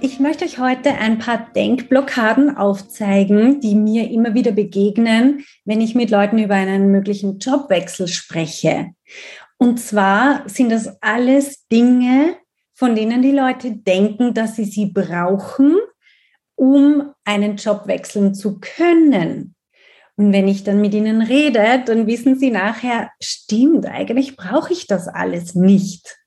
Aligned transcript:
ich 0.00 0.20
möchte 0.20 0.44
euch 0.44 0.58
heute 0.58 0.94
ein 0.94 1.18
paar 1.18 1.50
Denkblockaden 1.54 2.56
aufzeigen, 2.56 3.60
die 3.60 3.74
mir 3.74 4.10
immer 4.10 4.34
wieder 4.34 4.52
begegnen, 4.52 5.44
wenn 5.64 5.80
ich 5.80 5.94
mit 5.94 6.10
Leuten 6.10 6.38
über 6.38 6.54
einen 6.54 6.90
möglichen 6.90 7.38
Jobwechsel 7.38 8.08
spreche. 8.08 8.90
Und 9.56 9.80
zwar 9.80 10.48
sind 10.48 10.70
das 10.70 11.02
alles 11.02 11.66
Dinge, 11.68 12.36
von 12.74 12.94
denen 12.94 13.22
die 13.22 13.32
Leute 13.32 13.72
denken, 13.72 14.34
dass 14.34 14.56
sie 14.56 14.64
sie 14.64 14.86
brauchen, 14.86 15.76
um 16.54 17.12
einen 17.24 17.56
Job 17.56 17.86
wechseln 17.86 18.34
zu 18.34 18.60
können. 18.60 19.54
Und 20.16 20.32
wenn 20.32 20.48
ich 20.48 20.64
dann 20.64 20.80
mit 20.80 20.94
ihnen 20.94 21.22
rede, 21.22 21.82
dann 21.84 22.06
wissen 22.06 22.38
sie 22.38 22.50
nachher, 22.50 23.10
stimmt, 23.20 23.86
eigentlich 23.86 24.36
brauche 24.36 24.72
ich 24.72 24.86
das 24.86 25.08
alles 25.08 25.54
nicht. 25.54 26.18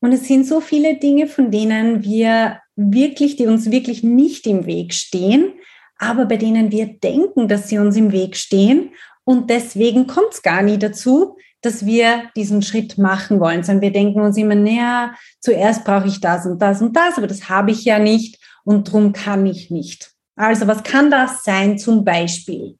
Und 0.00 0.12
es 0.12 0.26
sind 0.26 0.46
so 0.46 0.60
viele 0.60 0.96
Dinge, 0.96 1.26
von 1.26 1.50
denen 1.50 2.02
wir 2.02 2.58
wirklich, 2.80 3.36
die 3.36 3.46
uns 3.46 3.70
wirklich 3.70 4.02
nicht 4.02 4.46
im 4.46 4.66
Weg 4.66 4.94
stehen, 4.94 5.52
aber 5.98 6.24
bei 6.24 6.36
denen 6.36 6.72
wir 6.72 6.86
denken, 6.86 7.46
dass 7.46 7.68
sie 7.68 7.78
uns 7.78 7.96
im 7.96 8.10
Weg 8.10 8.36
stehen. 8.36 8.90
Und 9.24 9.50
deswegen 9.50 10.06
kommt 10.06 10.32
es 10.32 10.42
gar 10.42 10.62
nie 10.62 10.78
dazu, 10.78 11.36
dass 11.60 11.84
wir 11.84 12.30
diesen 12.36 12.62
Schritt 12.62 12.96
machen 12.96 13.38
wollen, 13.38 13.62
sondern 13.62 13.82
wir 13.82 13.92
denken 13.92 14.20
uns 14.22 14.38
immer, 14.38 14.54
naja, 14.54 15.14
zuerst 15.40 15.84
brauche 15.84 16.08
ich 16.08 16.20
das 16.20 16.46
und 16.46 16.60
das 16.62 16.80
und 16.80 16.96
das, 16.96 17.18
aber 17.18 17.26
das 17.26 17.50
habe 17.50 17.70
ich 17.70 17.84
ja 17.84 17.98
nicht 17.98 18.38
und 18.64 18.88
darum 18.88 19.12
kann 19.12 19.44
ich 19.44 19.70
nicht. 19.70 20.12
Also 20.36 20.66
was 20.66 20.82
kann 20.82 21.10
das 21.10 21.44
sein 21.44 21.78
zum 21.78 22.02
Beispiel? 22.02 22.78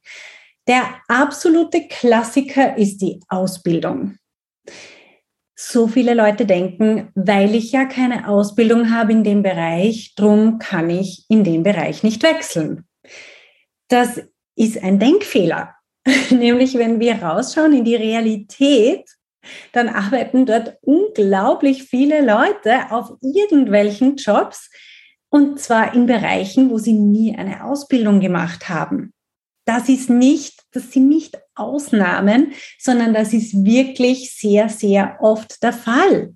Der 0.66 0.82
absolute 1.08 1.86
Klassiker 1.88 2.78
ist 2.78 3.02
die 3.02 3.20
Ausbildung 3.28 4.16
so 5.62 5.88
viele 5.88 6.14
Leute 6.14 6.46
denken, 6.46 7.10
weil 7.14 7.54
ich 7.54 7.70
ja 7.70 7.84
keine 7.84 8.28
Ausbildung 8.28 8.90
habe 8.90 9.12
in 9.12 9.24
dem 9.24 9.42
Bereich, 9.42 10.14
drum 10.16 10.58
kann 10.58 10.88
ich 10.88 11.26
in 11.28 11.44
den 11.44 11.62
Bereich 11.62 12.02
nicht 12.02 12.22
wechseln. 12.22 12.86
Das 13.88 14.22
ist 14.56 14.82
ein 14.82 14.98
Denkfehler. 14.98 15.74
Nämlich, 16.30 16.78
wenn 16.78 16.98
wir 16.98 17.22
rausschauen 17.22 17.74
in 17.74 17.84
die 17.84 17.94
Realität, 17.94 19.04
dann 19.72 19.90
arbeiten 19.90 20.46
dort 20.46 20.78
unglaublich 20.80 21.82
viele 21.82 22.24
Leute 22.24 22.90
auf 22.90 23.12
irgendwelchen 23.20 24.16
Jobs 24.16 24.70
und 25.28 25.60
zwar 25.60 25.94
in 25.94 26.06
Bereichen, 26.06 26.70
wo 26.70 26.78
sie 26.78 26.94
nie 26.94 27.36
eine 27.36 27.64
Ausbildung 27.64 28.20
gemacht 28.20 28.70
haben 28.70 29.12
das 29.70 29.88
ist 29.88 30.10
nicht, 30.10 30.64
das 30.72 30.90
sind 30.90 31.08
nicht 31.08 31.38
Ausnahmen, 31.54 32.54
sondern 32.76 33.14
das 33.14 33.32
ist 33.32 33.64
wirklich 33.64 34.34
sehr, 34.34 34.68
sehr 34.68 35.18
oft 35.20 35.62
der 35.62 35.72
Fall. 35.72 36.34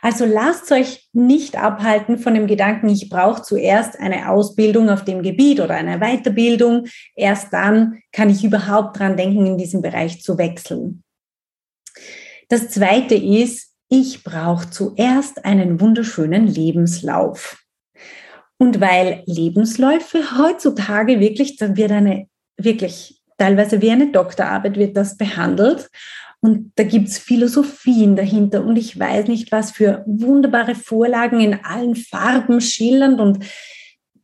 Also 0.00 0.24
lasst 0.24 0.72
euch 0.72 1.06
nicht 1.12 1.56
abhalten 1.56 2.18
von 2.18 2.32
dem 2.32 2.46
Gedanken, 2.46 2.88
ich 2.88 3.10
brauche 3.10 3.42
zuerst 3.42 4.00
eine 4.00 4.30
Ausbildung 4.30 4.88
auf 4.88 5.04
dem 5.04 5.22
Gebiet 5.22 5.60
oder 5.60 5.74
eine 5.74 5.98
Weiterbildung. 5.98 6.86
Erst 7.14 7.52
dann 7.52 8.00
kann 8.10 8.30
ich 8.30 8.42
überhaupt 8.42 8.98
dran 8.98 9.18
denken, 9.18 9.44
in 9.44 9.58
diesem 9.58 9.82
Bereich 9.82 10.22
zu 10.22 10.38
wechseln. 10.38 11.02
Das 12.48 12.70
zweite 12.70 13.16
ist, 13.16 13.74
ich 13.90 14.24
brauche 14.24 14.70
zuerst 14.70 15.44
einen 15.44 15.78
wunderschönen 15.80 16.46
Lebenslauf. 16.46 17.62
Und 18.58 18.80
weil 18.80 19.22
Lebensläufe 19.26 20.38
heutzutage 20.38 21.20
wirklich, 21.20 21.56
dann 21.56 21.76
wird 21.76 21.92
eine 21.92 22.28
wirklich 22.56 23.20
teilweise 23.38 23.82
wie 23.82 23.90
eine 23.90 24.10
Doktorarbeit 24.10 24.76
wird 24.76 24.96
das 24.96 25.16
behandelt. 25.16 25.90
Und 26.40 26.72
da 26.76 26.84
gibt 26.84 27.08
es 27.08 27.18
Philosophien 27.18 28.14
dahinter 28.14 28.64
und 28.64 28.76
ich 28.76 28.98
weiß 28.98 29.26
nicht, 29.26 29.50
was 29.52 29.72
für 29.72 30.04
wunderbare 30.06 30.74
Vorlagen 30.74 31.40
in 31.40 31.64
allen 31.64 31.96
Farben 31.96 32.60
schillernd 32.60 33.20
und 33.20 33.44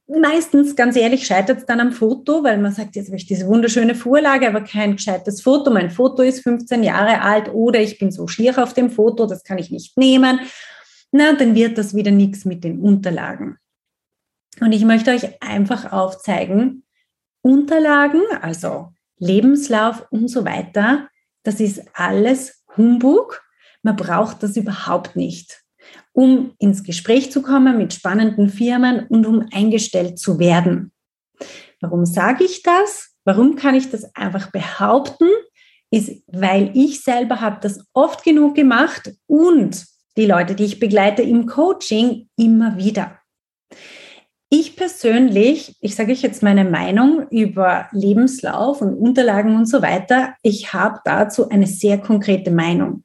meistens, 0.06 0.76
ganz 0.76 0.96
ehrlich, 0.96 1.26
scheitert 1.26 1.58
es 1.58 1.66
dann 1.66 1.80
am 1.80 1.92
Foto, 1.92 2.44
weil 2.44 2.58
man 2.58 2.72
sagt, 2.72 2.96
jetzt 2.96 3.06
habe 3.06 3.16
ich 3.16 3.26
diese 3.26 3.46
wunderschöne 3.46 3.94
Vorlage, 3.94 4.46
aber 4.46 4.60
kein 4.60 4.96
gescheites 4.96 5.42
Foto. 5.42 5.70
Mein 5.70 5.90
Foto 5.90 6.22
ist 6.22 6.42
15 6.42 6.82
Jahre 6.82 7.22
alt 7.22 7.48
oder 7.52 7.80
ich 7.80 7.98
bin 7.98 8.12
so 8.12 8.26
schier 8.26 8.62
auf 8.62 8.74
dem 8.74 8.90
Foto, 8.90 9.26
das 9.26 9.42
kann 9.42 9.58
ich 9.58 9.70
nicht 9.70 9.96
nehmen. 9.96 10.40
Na, 11.12 11.32
dann 11.34 11.54
wird 11.54 11.78
das 11.78 11.94
wieder 11.94 12.10
nichts 12.10 12.44
mit 12.44 12.64
den 12.64 12.80
Unterlagen. 12.80 13.56
Und 14.60 14.72
ich 14.72 14.84
möchte 14.84 15.10
euch 15.10 15.42
einfach 15.42 15.92
aufzeigen, 15.92 16.84
Unterlagen, 17.42 18.22
also 18.40 18.92
Lebenslauf 19.18 20.06
und 20.10 20.28
so 20.28 20.44
weiter, 20.44 21.08
das 21.42 21.60
ist 21.60 21.82
alles 21.94 22.64
Humbug. 22.76 23.42
Man 23.82 23.96
braucht 23.96 24.42
das 24.42 24.56
überhaupt 24.56 25.16
nicht, 25.16 25.62
um 26.12 26.54
ins 26.58 26.84
Gespräch 26.84 27.32
zu 27.32 27.42
kommen 27.42 27.78
mit 27.78 27.92
spannenden 27.92 28.48
Firmen 28.48 29.06
und 29.08 29.26
um 29.26 29.46
eingestellt 29.52 30.18
zu 30.18 30.38
werden. 30.38 30.92
Warum 31.80 32.06
sage 32.06 32.44
ich 32.44 32.62
das? 32.62 33.16
Warum 33.24 33.56
kann 33.56 33.74
ich 33.74 33.90
das 33.90 34.14
einfach 34.14 34.50
behaupten? 34.50 35.28
Ist, 35.90 36.22
weil 36.26 36.70
ich 36.74 37.02
selber 37.02 37.40
habe 37.40 37.58
das 37.60 37.84
oft 37.92 38.24
genug 38.24 38.54
gemacht 38.54 39.12
und 39.26 39.84
die 40.16 40.26
Leute, 40.26 40.54
die 40.54 40.64
ich 40.64 40.80
begleite 40.80 41.22
im 41.22 41.46
Coaching, 41.46 42.28
immer 42.36 42.76
wieder. 42.76 43.18
Ich 44.54 44.76
persönlich, 44.76 45.76
ich 45.80 45.94
sage 45.94 46.12
euch 46.12 46.20
jetzt 46.20 46.42
meine 46.42 46.66
Meinung 46.66 47.26
über 47.30 47.88
Lebenslauf 47.92 48.82
und 48.82 48.92
Unterlagen 48.92 49.56
und 49.56 49.64
so 49.64 49.80
weiter. 49.80 50.34
Ich 50.42 50.74
habe 50.74 51.00
dazu 51.06 51.48
eine 51.48 51.66
sehr 51.66 51.96
konkrete 51.96 52.50
Meinung. 52.50 53.02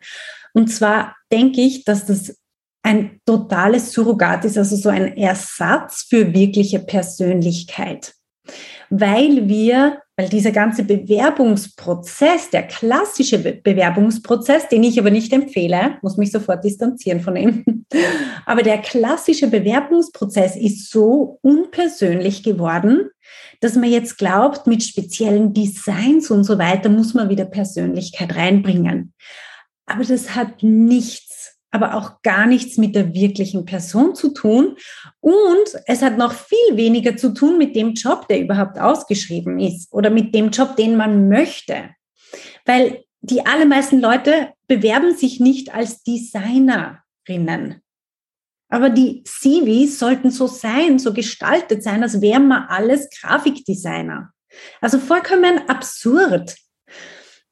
Und 0.53 0.68
zwar 0.68 1.16
denke 1.31 1.62
ich, 1.62 1.85
dass 1.85 2.06
das 2.06 2.38
ein 2.84 3.22
totales 3.25 3.94
Surrogat 3.94 4.44
ist, 4.44 4.58
also 4.58 4.75
so 4.75 4.90
ein 4.90 5.16
Ersatz 5.16 6.06
für 6.09 6.34
wirkliche 6.34 6.80
Persönlichkeit. 6.80 8.16
Weil 8.90 9.47
wir 9.47 10.02
weil 10.19 10.30
dieser 10.30 10.52
ganze 10.52 10.84
Bewerbungsprozess, 10.84 12.50
der 12.50 12.63
klassische 12.63 13.38
Bewerbungsprozess, 13.38 14.68
den 14.68 14.84
ich 14.84 15.00
aber 15.00 15.12
nicht 15.12 15.31
empfehle, 15.31 16.00
muss 16.02 16.18
mich 16.18 16.31
sofort 16.31 16.63
distanzieren 16.63 17.22
von 17.22 17.35
ihm, 17.35 17.85
aber 18.47 18.63
der 18.63 18.80
klassische 18.80 19.47
Bewerbungsprozess 19.47 20.56
ist 20.56 20.90
so 20.90 21.38
unpersönlich 21.44 22.41
geworden, 22.41 23.12
dass 23.62 23.75
man 23.75 23.91
jetzt 23.91 24.18
glaubt, 24.18 24.66
mit 24.66 24.84
speziellen 24.84 25.53
Designs 25.53 26.31
und 26.31 26.46
so 26.46 26.58
weiter 26.58 26.90
muss 26.90 27.14
man 27.14 27.29
wieder 27.29 27.46
Persönlichkeit 27.46 28.35
reinbringen. 28.35 29.14
Aber 29.85 30.03
das 30.03 30.35
hat 30.35 30.64
nichts 30.64 31.26
aber 31.77 31.93
auch 31.93 32.21
gar 32.23 32.47
nichts 32.47 32.77
mit 32.77 32.95
der 32.95 33.13
wirklichen 33.13 33.65
Person 33.65 34.15
zu 34.15 34.33
tun. 34.33 34.75
Und 35.19 35.67
es 35.85 36.01
hat 36.01 36.17
noch 36.17 36.33
viel 36.33 36.75
weniger 36.75 37.15
zu 37.15 37.33
tun 37.33 37.59
mit 37.59 37.75
dem 37.75 37.93
Job, 37.93 38.27
der 38.27 38.41
überhaupt 38.41 38.79
ausgeschrieben 38.79 39.59
ist 39.59 39.93
oder 39.93 40.09
mit 40.09 40.33
dem 40.33 40.49
Job, 40.49 40.75
den 40.75 40.97
man 40.97 41.29
möchte. 41.29 41.91
Weil 42.66 43.03
die 43.21 43.45
allermeisten 43.45 43.99
Leute 43.99 44.53
bewerben 44.67 45.16
sich 45.16 45.39
nicht 45.39 45.73
als 45.73 46.03
Designerinnen. 46.03 47.81
Aber 48.69 48.89
die 48.89 49.23
CVs 49.23 49.99
sollten 49.99 50.31
so 50.31 50.47
sein, 50.47 50.99
so 50.99 51.13
gestaltet 51.13 51.84
sein, 51.84 52.02
als 52.03 52.22
wären 52.22 52.47
wir 52.47 52.69
alles 52.72 53.07
Grafikdesigner. 53.22 54.31
Also 54.81 54.97
vollkommen 54.97 55.69
absurd. 55.69 56.55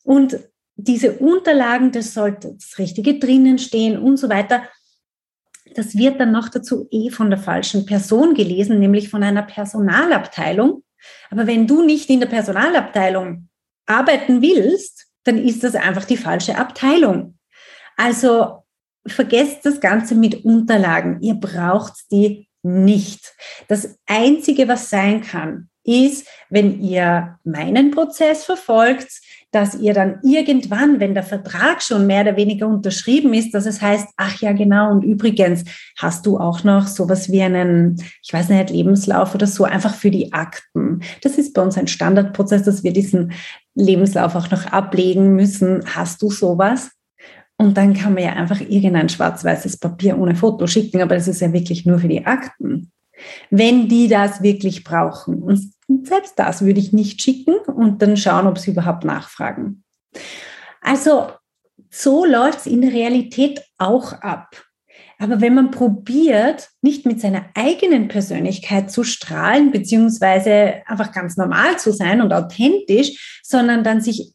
Und 0.04 0.40
diese 0.76 1.14
Unterlagen, 1.14 1.92
das 1.92 2.14
sollte 2.14 2.54
das 2.54 2.78
Richtige 2.78 3.18
drinnen 3.20 3.58
stehen 3.58 3.98
und 3.98 4.18
so 4.18 4.30
weiter. 4.30 4.64
Das 5.74 5.98
wird 5.98 6.20
dann 6.20 6.32
noch 6.32 6.50
dazu 6.50 6.88
eh 6.92 7.10
von 7.10 7.30
der 7.30 7.40
falschen 7.40 7.86
Person 7.86 8.34
gelesen, 8.34 8.80
nämlich 8.80 9.10
von 9.10 9.24
einer 9.24 9.44
Personalabteilung. 9.44 10.84
Aber 11.30 11.48
wenn 11.48 11.68
du 11.68 11.84
nicht 11.84 12.10
in 12.10 12.20
der 12.20 12.28
Personalabteilung 12.28 13.50
arbeiten 13.86 14.42
willst, 14.42 15.08
dann 15.24 15.38
ist 15.38 15.64
das 15.64 15.76
einfach 15.76 16.06
die 16.06 16.18
falsche 16.18 16.58
Abteilung. 16.58 17.38
Also 17.98 18.64
vergesst 19.08 19.66
das 19.66 19.80
Ganze 19.80 20.16
mit 20.16 20.46
Unterlagen. 20.46 21.22
Ihr 21.22 21.36
braucht 21.36 21.94
die 22.12 22.48
nicht. 22.64 23.34
Das 23.68 23.98
Einzige, 24.08 24.68
was 24.68 24.90
sein 24.90 25.22
kann, 25.22 25.70
ist, 25.84 26.28
wenn 26.50 26.82
ihr 26.82 27.40
meinen 27.44 27.92
Prozess 27.92 28.44
verfolgt, 28.44 29.08
dass 29.56 29.74
ihr 29.74 29.94
dann 29.94 30.20
irgendwann, 30.22 31.00
wenn 31.00 31.14
der 31.14 31.24
Vertrag 31.24 31.82
schon 31.82 32.06
mehr 32.06 32.24
oder 32.24 32.36
weniger 32.36 32.68
unterschrieben 32.68 33.34
ist, 33.34 33.54
dass 33.54 33.66
es 33.66 33.82
heißt, 33.82 34.10
ach 34.18 34.42
ja, 34.42 34.52
genau, 34.52 34.92
und 34.92 35.02
übrigens 35.02 35.64
hast 35.98 36.26
du 36.26 36.38
auch 36.38 36.66
noch 36.66 36.88
sowas 36.88 37.32
wie 37.32 37.42
einen, 37.42 37.96
ich 38.22 38.34
weiß 38.34 38.50
nicht, 38.50 38.70
Lebenslauf 38.70 39.34
oder 39.34 39.48
so, 39.48 39.64
einfach 39.64 39.96
für 39.96 40.12
die 40.12 40.34
Akten. 40.34 41.00
Das 41.22 41.38
ist 41.38 41.54
bei 41.54 41.62
uns 41.62 41.78
ein 41.78 41.88
Standardprozess, 41.88 42.64
dass 42.64 42.84
wir 42.84 42.92
diesen 42.92 43.32
Lebenslauf 43.76 44.36
auch 44.36 44.52
noch 44.52 44.66
ablegen 44.66 45.36
müssen. 45.36 45.86
Hast 45.86 46.22
du 46.22 46.30
sowas? 46.30 46.92
Und 47.58 47.78
dann 47.78 47.94
kann 47.94 48.14
man 48.14 48.24
ja 48.24 48.34
einfach 48.34 48.60
irgendein 48.60 49.08
schwarz-weißes 49.08 49.78
Papier 49.78 50.20
ohne 50.20 50.36
Foto 50.36 50.68
schicken, 50.68 51.02
aber 51.02 51.16
das 51.16 51.30
ist 51.30 51.40
ja 51.40 51.54
wirklich 51.54 51.86
nur 51.86 52.00
für 52.00 52.10
die 52.10 52.26
Akten. 52.26 52.92
Wenn 53.50 53.88
die 53.88 54.08
das 54.08 54.42
wirklich 54.42 54.84
brauchen. 54.84 55.42
Und 55.42 55.72
selbst 56.04 56.38
das 56.38 56.64
würde 56.64 56.80
ich 56.80 56.94
nicht 56.94 57.22
schicken 57.22 57.56
und 57.68 58.02
dann 58.02 58.18
schauen, 58.18 58.48
ob 58.48 58.58
sie 58.58 58.72
überhaupt 58.72 59.04
nachfragen. 59.04 59.84
Also 60.82 61.32
so 61.90 62.26
läuft 62.26 62.60
es 62.60 62.66
in 62.66 62.82
der 62.82 62.92
Realität 62.92 63.62
auch 63.78 64.14
ab. 64.14 64.62
Aber 65.18 65.40
wenn 65.40 65.54
man 65.54 65.72
probiert, 65.72 66.70
nicht 66.82 67.06
mit 67.06 67.22
seiner 67.22 67.46
eigenen 67.56 68.10
Persönlichkeit 68.10 68.92
zu 68.92 69.04
strahlen, 69.04 69.72
beziehungsweise 69.72 70.82
einfach 70.86 71.12
ganz 71.14 71.38
normal 71.38 71.80
zu 71.80 71.94
sein 71.94 72.22
und 72.22 72.34
authentisch, 72.34 73.42
sondern 73.44 73.84
dann 73.84 74.02
sich 74.02 74.34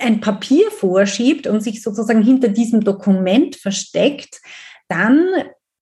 ein 0.00 0.20
Papier 0.20 0.70
vorschiebt 0.70 1.46
und 1.46 1.60
sich 1.60 1.82
sozusagen 1.82 2.22
hinter 2.22 2.48
diesem 2.48 2.82
Dokument 2.82 3.56
versteckt, 3.56 4.40
dann 4.88 5.28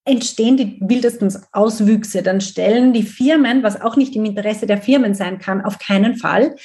entstehen 0.07 0.57
die 0.57 0.79
wildesten 0.81 1.37
Auswüchse. 1.53 2.23
Dann 2.23 2.41
stellen 2.41 2.93
die 2.93 3.03
Firmen, 3.03 3.63
was 3.63 3.81
auch 3.81 3.97
nicht 3.97 4.17
im 4.17 4.25
Interesse 4.25 4.67
der 4.67 4.81
Firmen 4.81 5.15
sein 5.15 5.39
kann, 5.39 5.63
auf 5.63 5.79
keinen 5.79 6.17
Fall, 6.17 6.57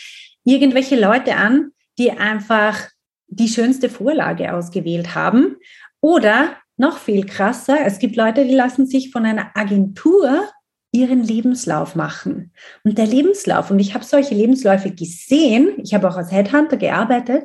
irgendwelche 0.46 1.00
Leute 1.00 1.36
an, 1.36 1.72
die 1.98 2.12
einfach 2.12 2.88
die 3.28 3.50
schönste 3.50 3.90
Vorlage 3.90 4.54
ausgewählt 4.54 5.16
haben. 5.16 5.58
Oder 6.00 6.56
noch 6.78 6.98
viel 6.98 7.26
krasser, 7.26 7.78
es 7.86 8.00
gibt 8.00 8.16
Leute, 8.16 8.46
die 8.46 8.56
lassen 8.56 8.88
sich 8.88 9.12
von 9.12 9.26
einer 9.26 9.52
Agentur 9.56 10.48
ihren 10.92 11.24
Lebenslauf 11.24 11.96
machen. 11.96 12.54
Und 12.84 12.98
der 12.98 13.08
Lebenslauf, 13.08 13.72
und 13.72 13.80
ich 13.80 13.94
habe 13.94 14.04
solche 14.04 14.36
Lebensläufe 14.36 14.92
gesehen, 14.92 15.74
ich 15.78 15.94
habe 15.94 16.10
auch 16.10 16.18
als 16.18 16.32
Headhunter 16.32 16.78
gearbeitet, 16.78 17.44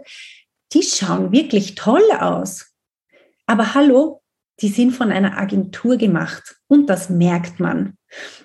die 0.73 0.83
schauen 0.83 1.33
wirklich 1.33 1.75
toll 1.75 2.03
aus. 2.19 2.73
Aber 3.47 3.75
hallo, 3.75 4.21
die 4.61 4.69
sind 4.69 4.93
von 4.93 5.13
einer 5.13 5.39
Agentur 5.39 5.97
gemacht 5.97 6.57
und 6.69 6.89
das 6.89 7.11
merkt 7.11 7.61
man. 7.61 7.95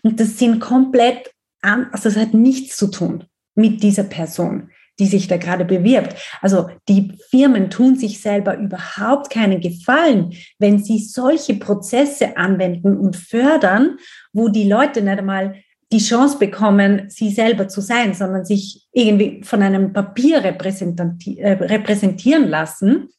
Und 0.03 0.19
das 0.19 0.37
sind 0.37 0.59
komplett 0.59 1.31
an, 1.61 1.87
also 1.91 2.09
das 2.09 2.17
hat 2.17 2.33
nichts 2.33 2.75
zu 2.75 2.87
tun 2.87 3.25
mit 3.55 3.83
dieser 3.83 4.03
Person 4.03 4.69
die 5.01 5.07
sich 5.07 5.27
da 5.27 5.37
gerade 5.37 5.65
bewirbt. 5.65 6.15
Also 6.41 6.69
die 6.87 7.17
Firmen 7.31 7.71
tun 7.71 7.95
sich 7.95 8.21
selber 8.21 8.55
überhaupt 8.57 9.31
keinen 9.31 9.59
Gefallen, 9.59 10.33
wenn 10.59 10.83
sie 10.83 10.99
solche 10.99 11.55
Prozesse 11.55 12.37
anwenden 12.37 12.95
und 12.97 13.15
fördern, 13.15 13.97
wo 14.31 14.47
die 14.47 14.69
Leute 14.69 15.01
nicht 15.01 15.17
einmal 15.17 15.55
die 15.91 15.97
Chance 15.97 16.37
bekommen, 16.37 17.09
sie 17.09 17.31
selber 17.31 17.67
zu 17.67 17.81
sein, 17.81 18.13
sondern 18.13 18.45
sich 18.45 18.87
irgendwie 18.93 19.41
von 19.43 19.63
einem 19.63 19.91
Papier 19.91 20.37
äh, 20.37 21.51
repräsentieren 21.51 22.47
lassen. 22.47 23.09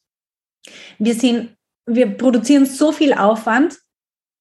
Wir 0.98 1.14
sind, 1.14 1.56
wir 1.86 2.16
produzieren 2.16 2.66
so 2.66 2.92
viel 2.92 3.12
Aufwand 3.12 3.78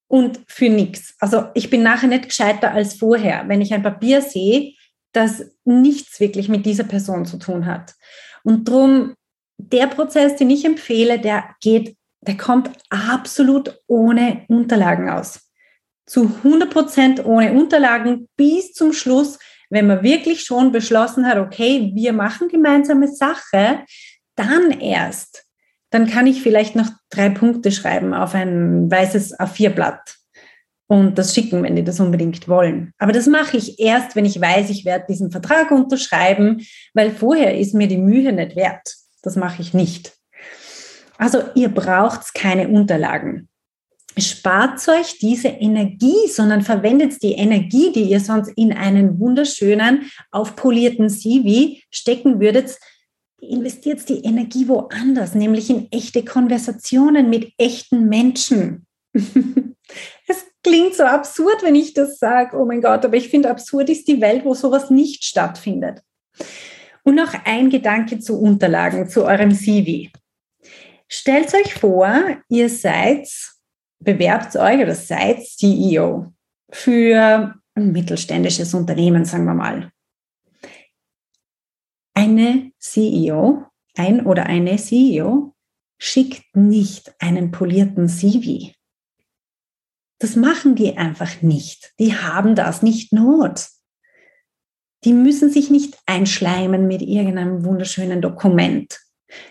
und 0.08 0.42
für 0.48 0.70
nichts. 0.70 1.16
Also 1.20 1.46
ich 1.54 1.70
bin 1.70 1.84
nachher 1.84 2.08
nicht 2.08 2.26
gescheiter 2.26 2.72
als 2.72 2.96
vorher. 2.96 3.48
Wenn 3.48 3.62
ich 3.62 3.74
ein 3.74 3.84
Papier 3.84 4.22
sehe, 4.22 4.74
das 5.14 5.44
nichts 5.64 6.20
wirklich 6.20 6.50
mit 6.50 6.66
dieser 6.66 6.84
Person 6.84 7.26
zu 7.26 7.38
tun 7.38 7.66
hat. 7.66 7.94
Und 8.44 8.68
drum, 8.68 9.16
der 9.58 9.88
Prozess, 9.88 10.36
den 10.36 10.50
ich 10.50 10.66
empfehle, 10.66 11.20
der 11.20 11.56
geht, 11.62 11.96
der 12.22 12.38
kommt 12.38 12.72
absolut 12.90 13.80
ohne 13.88 14.46
Unterlagen 14.48 15.10
aus. 15.10 15.52
Zu 16.06 16.32
100 16.44 16.70
Prozent 16.70 17.26
ohne 17.26 17.54
Unterlagen 17.54 18.28
bis 18.36 18.74
zum 18.74 18.94
Schluss, 18.94 19.40
wenn 19.70 19.88
man 19.88 20.04
wirklich 20.04 20.44
schon 20.44 20.72
beschlossen 20.72 21.26
hat, 21.26 21.38
okay, 21.38 21.92
wir 21.96 22.14
machen 22.14 22.50
gemeinsame 22.50 23.08
Sache, 23.08 23.86
dann 24.36 24.72
erst, 24.72 25.46
dann 25.90 26.08
kann 26.08 26.28
ich 26.28 26.42
vielleicht 26.42 26.76
noch 26.76 26.90
drei 27.12 27.30
Punkte 27.30 27.72
schreiben 27.72 28.14
auf 28.14 28.34
ein 28.34 28.90
weißes 28.90 29.40
A4-Blatt 29.40 30.18
und 30.88 31.18
das 31.18 31.34
schicken, 31.34 31.64
wenn 31.64 31.76
die 31.76 31.84
das 31.84 32.00
unbedingt 32.00 32.48
wollen. 32.48 32.94
Aber 32.98 33.12
das 33.12 33.28
mache 33.28 33.58
ich 33.58 33.80
erst, 33.80 34.16
wenn 34.16 34.26
ich 34.26 34.42
weiß, 34.42 34.70
ich 34.70 34.84
werde 34.84 35.06
diesen 35.08 35.32
Vertrag 35.32 35.72
unterschreiben, 35.72 36.66
weil 36.94 37.12
vorher 37.12 37.58
ist 37.58 37.74
mir 37.74 37.88
die 37.88 37.98
Mühe 37.98 38.34
nicht 38.34 38.56
wert. 38.56 38.96
Das 39.22 39.36
mache 39.36 39.62
ich 39.62 39.74
nicht. 39.74 40.14
Also 41.18 41.44
ihr 41.56 41.70
braucht 41.70 42.34
keine 42.34 42.68
Unterlagen. 42.68 43.48
Spart 44.18 44.86
euch 44.90 45.20
diese 45.20 45.48
Energie, 45.48 46.28
sondern 46.28 46.62
verwendet 46.62 47.24
die 47.24 47.34
Energie, 47.34 47.94
die 47.94 48.04
ihr 48.04 48.20
sonst 48.20 48.52
in 48.58 48.74
einen 48.74 49.20
wunderschönen, 49.20 50.12
aufpolierten 50.32 51.10
CV 51.10 51.78
stecken 51.90 52.42
würdet, 52.42 52.78
investiert 53.42 54.08
die 54.08 54.24
Energie 54.24 54.68
woanders, 54.68 55.36
nämlich 55.36 55.70
in 55.70 55.92
echte 55.92 56.24
Konversationen 56.24 57.30
mit 57.30 57.52
echten 57.58 58.08
Menschen. 58.08 58.86
es 59.14 60.46
klingt 60.64 60.96
so 60.96 61.04
absurd, 61.04 61.64
wenn 61.64 61.76
ich 61.76 61.94
das 61.94 62.20
sage, 62.20 62.58
oh 62.58 62.66
mein 62.66 62.82
Gott, 62.82 63.04
aber 63.04 63.18
ich 63.18 63.30
finde, 63.30 63.50
absurd 63.50 63.90
ist 63.90 64.08
die 64.08 64.22
Welt, 64.22 64.46
wo 64.46 64.54
sowas 64.54 64.90
nicht 64.90 65.24
stattfindet. 65.24 66.02
Und 67.04 67.16
noch 67.16 67.34
ein 67.46 67.70
Gedanke 67.70 68.20
zu 68.20 68.40
Unterlagen, 68.40 69.10
zu 69.10 69.26
eurem 69.26 69.52
CV. 69.52 70.12
Stellt 71.08 71.54
euch 71.54 71.74
vor, 71.74 72.16
ihr 72.48 72.70
seid, 72.70 73.28
bewerbt 74.00 74.56
euch 74.56 74.82
oder 74.82 74.96
seid 74.96 75.44
CEO 75.44 76.32
für 76.72 77.56
ein 77.74 77.92
mittelständisches 77.92 78.74
Unternehmen, 78.74 79.26
sagen 79.26 79.46
wir 79.46 79.56
mal. 79.56 79.92
Eine 82.32 82.72
CEO, 82.80 83.66
ein 83.98 84.26
oder 84.26 84.46
eine 84.46 84.78
CEO 84.78 85.54
schickt 85.98 86.56
nicht 86.56 87.14
einen 87.20 87.52
polierten 87.52 88.08
CV. 88.08 88.72
Das 90.18 90.38
machen 90.38 90.76
die 90.76 90.98
einfach 90.98 91.42
nicht. 91.42 91.92
Die 92.00 92.16
haben 92.16 92.56
das 92.56 92.84
nicht 92.84 93.12
not. 93.12 93.68
Die 95.04 95.12
müssen 95.12 95.50
sich 95.50 95.70
nicht 95.70 95.98
einschleimen 96.06 96.88
mit 96.88 97.02
irgendeinem 97.02 97.66
wunderschönen 97.66 98.22
Dokument, 98.22 98.98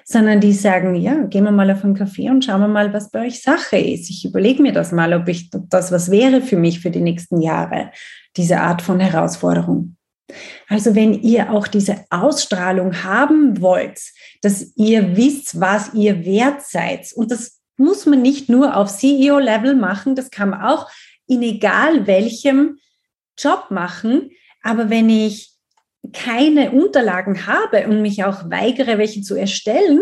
sondern 0.06 0.40
die 0.40 0.54
sagen, 0.54 0.94
ja, 0.94 1.24
gehen 1.24 1.44
wir 1.44 1.52
mal 1.52 1.70
auf 1.70 1.84
einen 1.84 1.96
Kaffee 1.96 2.30
und 2.30 2.46
schauen 2.46 2.62
wir 2.62 2.68
mal, 2.68 2.94
was 2.94 3.10
bei 3.10 3.26
euch 3.26 3.42
Sache 3.42 3.76
ist. 3.76 4.08
Ich 4.08 4.24
überlege 4.24 4.62
mir 4.62 4.72
das 4.72 4.90
mal, 4.90 5.12
ob 5.12 5.28
ich 5.28 5.50
ob 5.54 5.68
das 5.68 5.92
was 5.92 6.10
wäre 6.10 6.40
für 6.40 6.56
mich 6.56 6.80
für 6.80 6.90
die 6.90 7.02
nächsten 7.02 7.42
Jahre, 7.42 7.90
diese 8.38 8.58
Art 8.58 8.80
von 8.80 9.00
Herausforderung. 9.00 9.96
Also 10.68 10.94
wenn 10.94 11.14
ihr 11.14 11.50
auch 11.50 11.66
diese 11.66 12.04
Ausstrahlung 12.10 13.02
haben 13.02 13.60
wollt, 13.60 14.00
dass 14.42 14.72
ihr 14.76 15.16
wisst, 15.16 15.60
was 15.60 15.94
ihr 15.94 16.24
wert 16.24 16.62
seid 16.62 17.12
und 17.14 17.30
das 17.30 17.60
muss 17.76 18.06
man 18.06 18.20
nicht 18.20 18.48
nur 18.48 18.76
auf 18.76 18.94
CEO-Level 18.94 19.74
machen, 19.74 20.14
das 20.14 20.30
kann 20.30 20.50
man 20.50 20.62
auch 20.62 20.90
in 21.26 21.42
egal 21.42 22.06
welchem 22.06 22.78
Job 23.38 23.66
machen. 23.70 24.30
Aber 24.62 24.90
wenn 24.90 25.08
ich 25.08 25.50
keine 26.12 26.72
Unterlagen 26.72 27.46
habe 27.46 27.86
und 27.86 28.02
mich 28.02 28.24
auch 28.24 28.50
weigere, 28.50 28.98
welche 28.98 29.22
zu 29.22 29.34
erstellen, 29.34 30.00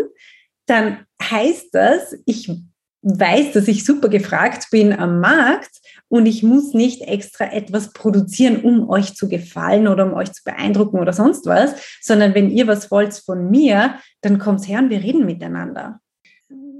dann 0.65 1.05
heißt 1.21 1.69
das, 1.73 2.15
ich 2.25 2.51
weiß, 3.01 3.53
dass 3.53 3.67
ich 3.67 3.85
super 3.85 4.09
gefragt 4.09 4.67
bin 4.71 4.91
am 4.93 5.19
Markt 5.19 5.79
und 6.09 6.25
ich 6.25 6.43
muss 6.43 6.73
nicht 6.73 7.01
extra 7.01 7.45
etwas 7.51 7.93
produzieren, 7.93 8.61
um 8.61 8.89
euch 8.89 9.15
zu 9.15 9.29
gefallen 9.29 9.87
oder 9.87 10.05
um 10.05 10.13
euch 10.13 10.31
zu 10.33 10.43
beeindrucken 10.43 10.99
oder 10.99 11.13
sonst 11.13 11.45
was, 11.45 11.75
sondern 12.01 12.35
wenn 12.35 12.49
ihr 12.49 12.67
was 12.67 12.91
wollt 12.91 13.13
von 13.13 13.49
mir, 13.49 13.95
dann 14.21 14.39
kommt's 14.39 14.67
her 14.67 14.79
und 14.79 14.89
wir 14.89 15.01
reden 15.01 15.25
miteinander. 15.25 15.99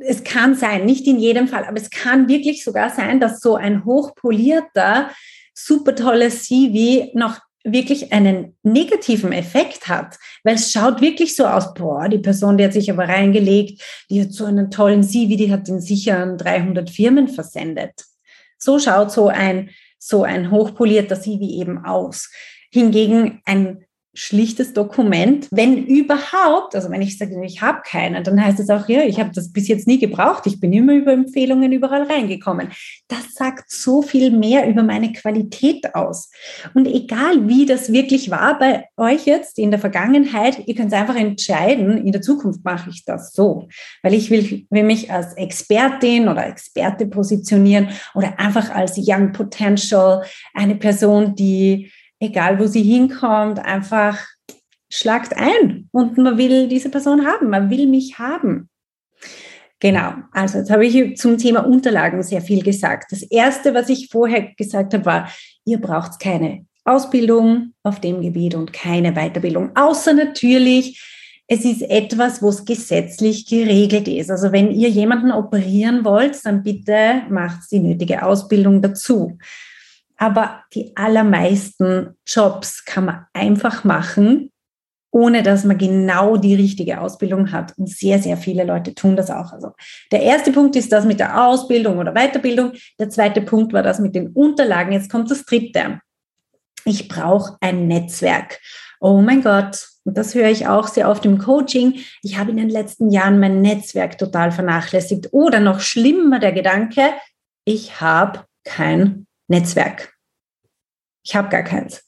Es 0.01 0.23
kann 0.23 0.55
sein, 0.55 0.85
nicht 0.85 1.07
in 1.07 1.19
jedem 1.19 1.47
Fall, 1.47 1.65
aber 1.65 1.77
es 1.77 1.89
kann 1.89 2.27
wirklich 2.27 2.63
sogar 2.63 2.89
sein, 2.89 3.19
dass 3.19 3.39
so 3.39 3.55
ein 3.55 3.85
hochpolierter, 3.85 5.11
super 5.53 5.95
tolles 5.95 6.43
CV 6.43 7.11
noch 7.13 7.39
wirklich 7.71 8.11
einen 8.11 8.55
negativen 8.63 9.31
Effekt 9.31 9.87
hat, 9.87 10.17
weil 10.43 10.55
es 10.55 10.71
schaut 10.71 11.01
wirklich 11.01 11.35
so 11.35 11.45
aus, 11.45 11.73
boah, 11.73 12.07
die 12.09 12.19
Person, 12.19 12.57
die 12.57 12.63
hat 12.63 12.73
sich 12.73 12.91
aber 12.91 13.07
reingelegt, 13.07 13.81
die 14.09 14.21
hat 14.21 14.31
so 14.31 14.45
einen 14.45 14.71
tollen 14.71 15.03
CV, 15.03 15.35
die 15.35 15.51
hat 15.51 15.67
den 15.67 15.81
sicher 15.81 16.17
an 16.17 16.37
300 16.37 16.89
Firmen 16.89 17.27
versendet. 17.27 17.93
So 18.57 18.79
schaut 18.79 19.11
so 19.11 19.27
ein, 19.27 19.69
so 19.97 20.23
ein 20.23 20.51
hochpolierter 20.51 21.19
CV 21.19 21.41
eben 21.43 21.83
aus. 21.85 22.29
Hingegen 22.71 23.41
ein 23.45 23.85
schlichtes 24.19 24.73
Dokument, 24.73 25.47
wenn 25.49 25.85
überhaupt, 25.85 26.75
also 26.75 26.91
wenn 26.91 27.01
ich 27.01 27.17
sage, 27.17 27.41
ich 27.45 27.61
habe 27.61 27.79
keine, 27.85 28.21
dann 28.21 28.43
heißt 28.43 28.59
es 28.59 28.69
auch, 28.69 28.89
ja, 28.89 29.03
ich 29.03 29.17
habe 29.17 29.31
das 29.33 29.53
bis 29.53 29.69
jetzt 29.69 29.87
nie 29.87 29.97
gebraucht, 29.97 30.45
ich 30.45 30.59
bin 30.59 30.73
immer 30.73 30.93
über 30.93 31.13
Empfehlungen 31.13 31.71
überall 31.71 32.03
reingekommen. 32.03 32.67
Das 33.07 33.33
sagt 33.33 33.71
so 33.71 34.01
viel 34.01 34.31
mehr 34.31 34.67
über 34.67 34.83
meine 34.83 35.13
Qualität 35.13 35.95
aus. 35.95 36.29
Und 36.73 36.85
egal 36.85 37.47
wie 37.47 37.65
das 37.65 37.93
wirklich 37.93 38.29
war 38.29 38.59
bei 38.59 38.85
euch 38.97 39.25
jetzt 39.25 39.57
in 39.57 39.71
der 39.71 39.79
Vergangenheit, 39.79 40.67
ihr 40.67 40.75
könnt 40.75 40.93
einfach 40.93 41.15
entscheiden, 41.15 42.05
in 42.05 42.11
der 42.11 42.21
Zukunft 42.21 42.65
mache 42.65 42.89
ich 42.89 43.05
das 43.05 43.31
so, 43.31 43.69
weil 44.03 44.13
ich 44.13 44.29
will, 44.29 44.65
will 44.69 44.83
mich 44.83 45.11
als 45.11 45.33
Expertin 45.35 46.27
oder 46.27 46.45
Experte 46.45 47.05
positionieren 47.05 47.87
oder 48.13 48.37
einfach 48.37 48.69
als 48.69 48.95
Young 48.97 49.31
Potential, 49.31 50.25
eine 50.53 50.75
Person, 50.75 51.35
die 51.35 51.89
egal 52.19 52.59
wo 52.59 52.67
sie 52.67 52.83
hinkommt, 52.83 53.59
einfach 53.59 54.19
schlagt 54.89 55.35
ein 55.37 55.87
und 55.91 56.17
man 56.17 56.37
will 56.37 56.67
diese 56.67 56.89
Person 56.89 57.25
haben, 57.25 57.49
man 57.49 57.69
will 57.69 57.87
mich 57.87 58.19
haben. 58.19 58.69
Genau, 59.79 60.13
also 60.33 60.57
jetzt 60.57 60.71
habe 60.71 60.85
ich 60.85 61.17
zum 61.17 61.37
Thema 61.37 61.65
Unterlagen 61.65 62.21
sehr 62.21 62.41
viel 62.41 62.63
gesagt. 62.63 63.11
Das 63.11 63.21
Erste, 63.21 63.73
was 63.73 63.87
ich 63.87 64.09
vorher 64.11 64.53
gesagt 64.57 64.93
habe, 64.93 65.05
war, 65.05 65.29
ihr 65.63 65.79
braucht 65.79 66.19
keine 66.19 66.65
Ausbildung 66.83 67.73
auf 67.83 68.01
dem 68.01 68.21
Gebiet 68.21 68.55
und 68.55 68.73
keine 68.73 69.13
Weiterbildung, 69.13 69.75
außer 69.75 70.13
natürlich, 70.13 71.01
es 71.47 71.65
ist 71.65 71.81
etwas, 71.81 72.41
wo 72.41 72.49
es 72.49 72.65
gesetzlich 72.65 73.47
geregelt 73.47 74.07
ist. 74.07 74.29
Also 74.29 74.51
wenn 74.51 74.69
ihr 74.69 74.89
jemanden 74.89 75.31
operieren 75.31 76.05
wollt, 76.05 76.37
dann 76.45 76.61
bitte 76.61 77.23
macht 77.29 77.71
die 77.71 77.79
nötige 77.79 78.21
Ausbildung 78.23 78.81
dazu. 78.81 79.37
Aber 80.19 80.63
die 80.73 80.91
allermeisten 80.97 82.17
Jobs 82.27 82.83
kann 82.83 83.05
man 83.05 83.25
einfach 83.31 83.85
machen, 83.85 84.51
ohne 85.11 85.43
dass 85.43 85.63
man 85.63 85.77
genau 85.77 86.35
die 86.35 86.55
richtige 86.55 86.99
Ausbildung 86.99 87.53
hat. 87.53 87.73
Und 87.77 87.89
sehr, 87.89 88.19
sehr 88.19 88.35
viele 88.35 88.65
Leute 88.65 88.93
tun 88.93 89.15
das 89.15 89.31
auch. 89.31 89.53
Also 89.53 89.71
der 90.11 90.21
erste 90.21 90.51
Punkt 90.51 90.75
ist 90.75 90.91
das 90.91 91.05
mit 91.05 91.21
der 91.21 91.41
Ausbildung 91.41 91.99
oder 91.99 92.13
Weiterbildung. 92.13 92.73
Der 92.99 93.09
zweite 93.09 93.41
Punkt 93.41 93.71
war 93.71 93.81
das 93.81 93.99
mit 93.99 94.13
den 94.13 94.27
Unterlagen. 94.27 94.91
Jetzt 94.91 95.09
kommt 95.09 95.31
das 95.31 95.45
dritte. 95.45 96.01
Ich 96.83 97.07
brauche 97.07 97.55
ein 97.61 97.87
Netzwerk. 97.87 98.59
Oh 98.99 99.21
mein 99.21 99.41
Gott, 99.41 99.87
und 100.03 100.17
das 100.17 100.35
höre 100.35 100.49
ich 100.49 100.67
auch 100.67 100.89
sehr 100.89 101.09
oft 101.09 101.23
im 101.23 101.37
Coaching. 101.37 102.01
Ich 102.23 102.37
habe 102.37 102.51
in 102.51 102.57
den 102.57 102.69
letzten 102.69 103.09
Jahren 103.09 103.39
mein 103.39 103.61
Netzwerk 103.61 104.17
total 104.17 104.51
vernachlässigt. 104.51 105.29
Oder 105.31 105.61
noch 105.61 105.79
schlimmer 105.79 106.39
der 106.39 106.51
Gedanke, 106.51 107.13
ich 107.63 108.01
habe 108.01 108.41
kein 108.65 109.27
Netzwerk. 109.49 110.13
Ich 111.23 111.35
habe 111.35 111.49
gar 111.49 111.63
keins. 111.63 112.05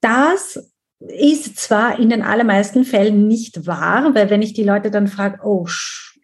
Das 0.00 0.70
ist 1.00 1.58
zwar 1.58 1.98
in 1.98 2.10
den 2.10 2.22
allermeisten 2.22 2.84
Fällen 2.84 3.26
nicht 3.26 3.66
wahr, 3.66 4.14
weil 4.14 4.28
wenn 4.28 4.42
ich 4.42 4.52
die 4.52 4.64
Leute 4.64 4.90
dann 4.90 5.08
frage, 5.08 5.40
oh, 5.42 5.66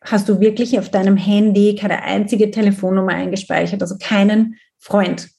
hast 0.02 0.28
du 0.28 0.40
wirklich 0.40 0.78
auf 0.78 0.90
deinem 0.90 1.16
Handy 1.16 1.74
keine 1.74 2.02
einzige 2.02 2.50
Telefonnummer 2.50 3.12
eingespeichert, 3.12 3.80
also 3.80 3.96
keinen 3.98 4.56
Freund, 4.78 5.30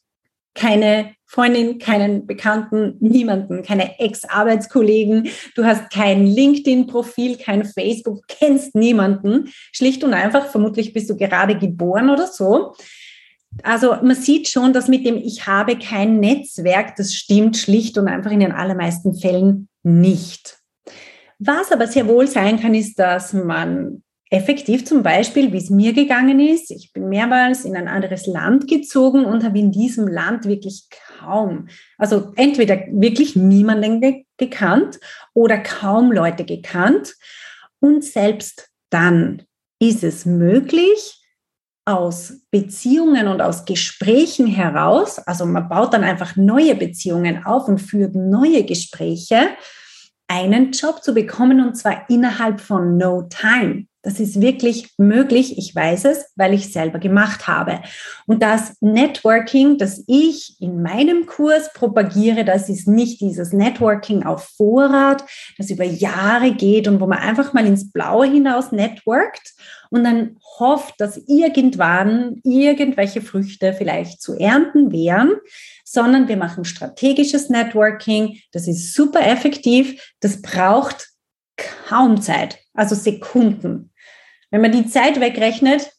keine 0.55 1.13
Freundin, 1.25 1.77
keinen 1.77 2.25
Bekannten, 2.25 2.95
niemanden, 2.99 3.61
keine 3.61 3.99
Ex-Arbeitskollegen, 3.99 5.29
du 5.55 5.65
hast 5.65 5.91
kein 5.91 6.25
LinkedIn-Profil, 6.25 7.37
kein 7.37 7.65
Facebook, 7.65 8.23
kennst 8.27 8.73
niemanden, 8.73 9.49
schlicht 9.71 10.03
und 10.03 10.13
einfach, 10.13 10.47
vermutlich 10.47 10.93
bist 10.93 11.09
du 11.09 11.17
gerade 11.17 11.57
geboren 11.57 12.09
oder 12.09 12.27
so, 12.27 12.73
also 13.63 13.95
man 14.03 14.15
sieht 14.15 14.47
schon, 14.47 14.73
dass 14.73 14.87
mit 14.87 15.05
dem 15.05 15.17
Ich 15.17 15.47
habe 15.47 15.77
kein 15.77 16.19
Netzwerk, 16.19 16.95
das 16.95 17.13
stimmt 17.13 17.57
schlicht 17.57 17.97
und 17.97 18.07
einfach 18.07 18.31
in 18.31 18.39
den 18.39 18.51
allermeisten 18.51 19.15
Fällen 19.15 19.67
nicht. 19.83 20.59
Was 21.39 21.71
aber 21.71 21.87
sehr 21.87 22.07
wohl 22.07 22.27
sein 22.27 22.59
kann, 22.59 22.73
ist, 22.73 22.97
dass 22.99 23.33
man 23.33 24.03
effektiv 24.29 24.85
zum 24.85 25.03
Beispiel, 25.03 25.53
wie 25.53 25.57
es 25.57 25.69
mir 25.69 25.93
gegangen 25.93 26.39
ist, 26.39 26.71
ich 26.71 26.91
bin 26.91 27.07
mehrmals 27.07 27.63
in 27.63 27.75
ein 27.75 27.87
anderes 27.87 28.27
Land 28.27 28.67
gezogen 28.67 29.23
und 29.23 29.43
habe 29.43 29.59
in 29.59 29.71
diesem 29.71 30.07
Land 30.07 30.45
wirklich 30.45 30.87
kaum, 31.19 31.67
also 31.97 32.33
entweder 32.35 32.77
wirklich 32.91 33.35
niemanden 33.35 34.25
gekannt 34.37 34.99
oder 35.33 35.57
kaum 35.57 36.11
Leute 36.11 36.43
gekannt. 36.43 37.15
Und 37.79 38.03
selbst 38.03 38.69
dann 38.89 39.43
ist 39.79 40.03
es 40.03 40.25
möglich, 40.25 41.21
aus 41.87 42.41
Beziehungen 42.51 43.29
und 43.29 43.41
aus 43.41 43.63
Gesprächen 43.63 44.45
heraus, 44.45 45.19
also 45.19 45.45
man 45.45 45.69
baut 45.69 45.93
dann 45.93 46.03
einfach 46.03 46.35
neue 46.35 46.75
Beziehungen 46.75 47.45
auf 47.45 47.69
und 47.69 47.79
führt 47.79 48.13
neue 48.13 48.65
Gespräche, 48.65 49.47
einen 50.27 50.73
Job 50.73 51.01
zu 51.01 51.13
bekommen 51.13 51.65
und 51.65 51.75
zwar 51.75 52.09
innerhalb 52.09 52.59
von 52.59 52.97
no 52.97 53.29
time. 53.29 53.85
Das 54.07 54.21
ist 54.21 54.39
wirklich 54.39 54.93
möglich. 54.97 55.57
Ich 55.57 55.75
weiß 55.75 56.05
es, 56.05 56.31
weil 56.37 56.53
ich 56.53 56.71
selber 56.71 56.97
gemacht 56.97 57.45
habe. 57.45 57.81
Und 58.25 58.41
das 58.41 58.77
Networking, 58.79 59.77
das 59.77 60.01
ich 60.07 60.55
in 60.61 60.81
meinem 60.81 61.25
Kurs 61.25 61.73
propagiere, 61.73 62.45
das 62.45 62.69
ist 62.69 62.87
nicht 62.87 63.19
dieses 63.19 63.51
Networking 63.51 64.23
auf 64.23 64.47
Vorrat, 64.55 65.25
das 65.57 65.71
über 65.71 65.83
Jahre 65.83 66.53
geht 66.53 66.87
und 66.87 67.01
wo 67.01 67.07
man 67.07 67.17
einfach 67.17 67.51
mal 67.51 67.67
ins 67.67 67.91
Blaue 67.91 68.27
hinaus 68.27 68.71
networkt 68.71 69.53
und 69.89 70.05
dann 70.05 70.37
hofft, 70.57 71.01
dass 71.01 71.17
irgendwann 71.27 72.39
irgendwelche 72.45 73.21
Früchte 73.21 73.73
vielleicht 73.73 74.21
zu 74.21 74.35
ernten 74.39 74.93
wären, 74.93 75.33
sondern 75.83 76.29
wir 76.29 76.37
machen 76.37 76.63
strategisches 76.63 77.49
Networking. 77.49 78.39
Das 78.53 78.69
ist 78.69 78.93
super 78.93 79.27
effektiv. 79.27 80.13
Das 80.21 80.41
braucht 80.41 81.09
kaum 81.57 82.21
Zeit, 82.21 82.59
also 82.73 82.95
Sekunden. 82.95 83.91
Wenn 84.51 84.61
man 84.61 84.71
die 84.71 84.87
Zeit 84.87 85.19
wegrechnet, 85.19 85.91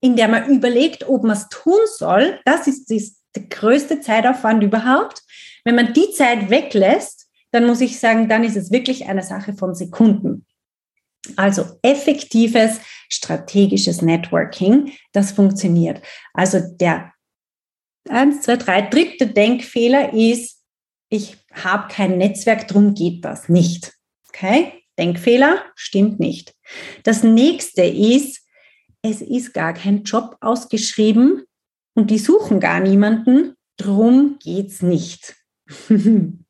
in 0.00 0.16
der 0.16 0.28
man 0.28 0.48
überlegt, 0.48 1.08
ob 1.08 1.22
man 1.22 1.36
es 1.36 1.48
tun 1.48 1.80
soll, 1.96 2.40
das 2.44 2.66
ist, 2.66 2.90
ist 2.90 3.22
der 3.34 3.44
größte 3.44 4.00
Zeitaufwand 4.00 4.62
überhaupt. 4.62 5.22
Wenn 5.64 5.74
man 5.74 5.92
die 5.92 6.10
Zeit 6.12 6.50
weglässt, 6.50 7.26
dann 7.50 7.66
muss 7.66 7.80
ich 7.80 7.98
sagen, 7.98 8.28
dann 8.28 8.44
ist 8.44 8.56
es 8.56 8.70
wirklich 8.70 9.06
eine 9.06 9.22
Sache 9.22 9.54
von 9.54 9.74
Sekunden. 9.74 10.46
Also 11.34 11.64
effektives 11.82 12.80
strategisches 13.08 14.02
Networking, 14.02 14.92
das 15.12 15.32
funktioniert. 15.32 16.00
Also 16.34 16.60
der 16.60 17.12
eins, 18.08 18.42
zwei, 18.42 18.56
drei, 18.56 18.82
dritte 18.82 19.26
Denkfehler 19.26 20.12
ist, 20.12 20.62
ich 21.08 21.36
habe 21.52 21.88
kein 21.92 22.18
Netzwerk, 22.18 22.68
drum 22.68 22.94
geht 22.94 23.24
das 23.24 23.48
nicht. 23.48 23.92
Okay? 24.28 24.84
Denkfehler 24.98 25.62
stimmt 25.74 26.20
nicht. 26.20 26.54
Das 27.02 27.22
nächste 27.22 27.82
ist, 27.82 28.42
es 29.02 29.20
ist 29.20 29.54
gar 29.54 29.74
kein 29.74 30.02
Job 30.02 30.36
ausgeschrieben 30.40 31.44
und 31.94 32.10
die 32.10 32.18
suchen 32.18 32.60
gar 32.60 32.80
niemanden, 32.80 33.54
drum 33.76 34.38
geht's 34.42 34.82
nicht. 34.82 35.36
und 35.88 36.40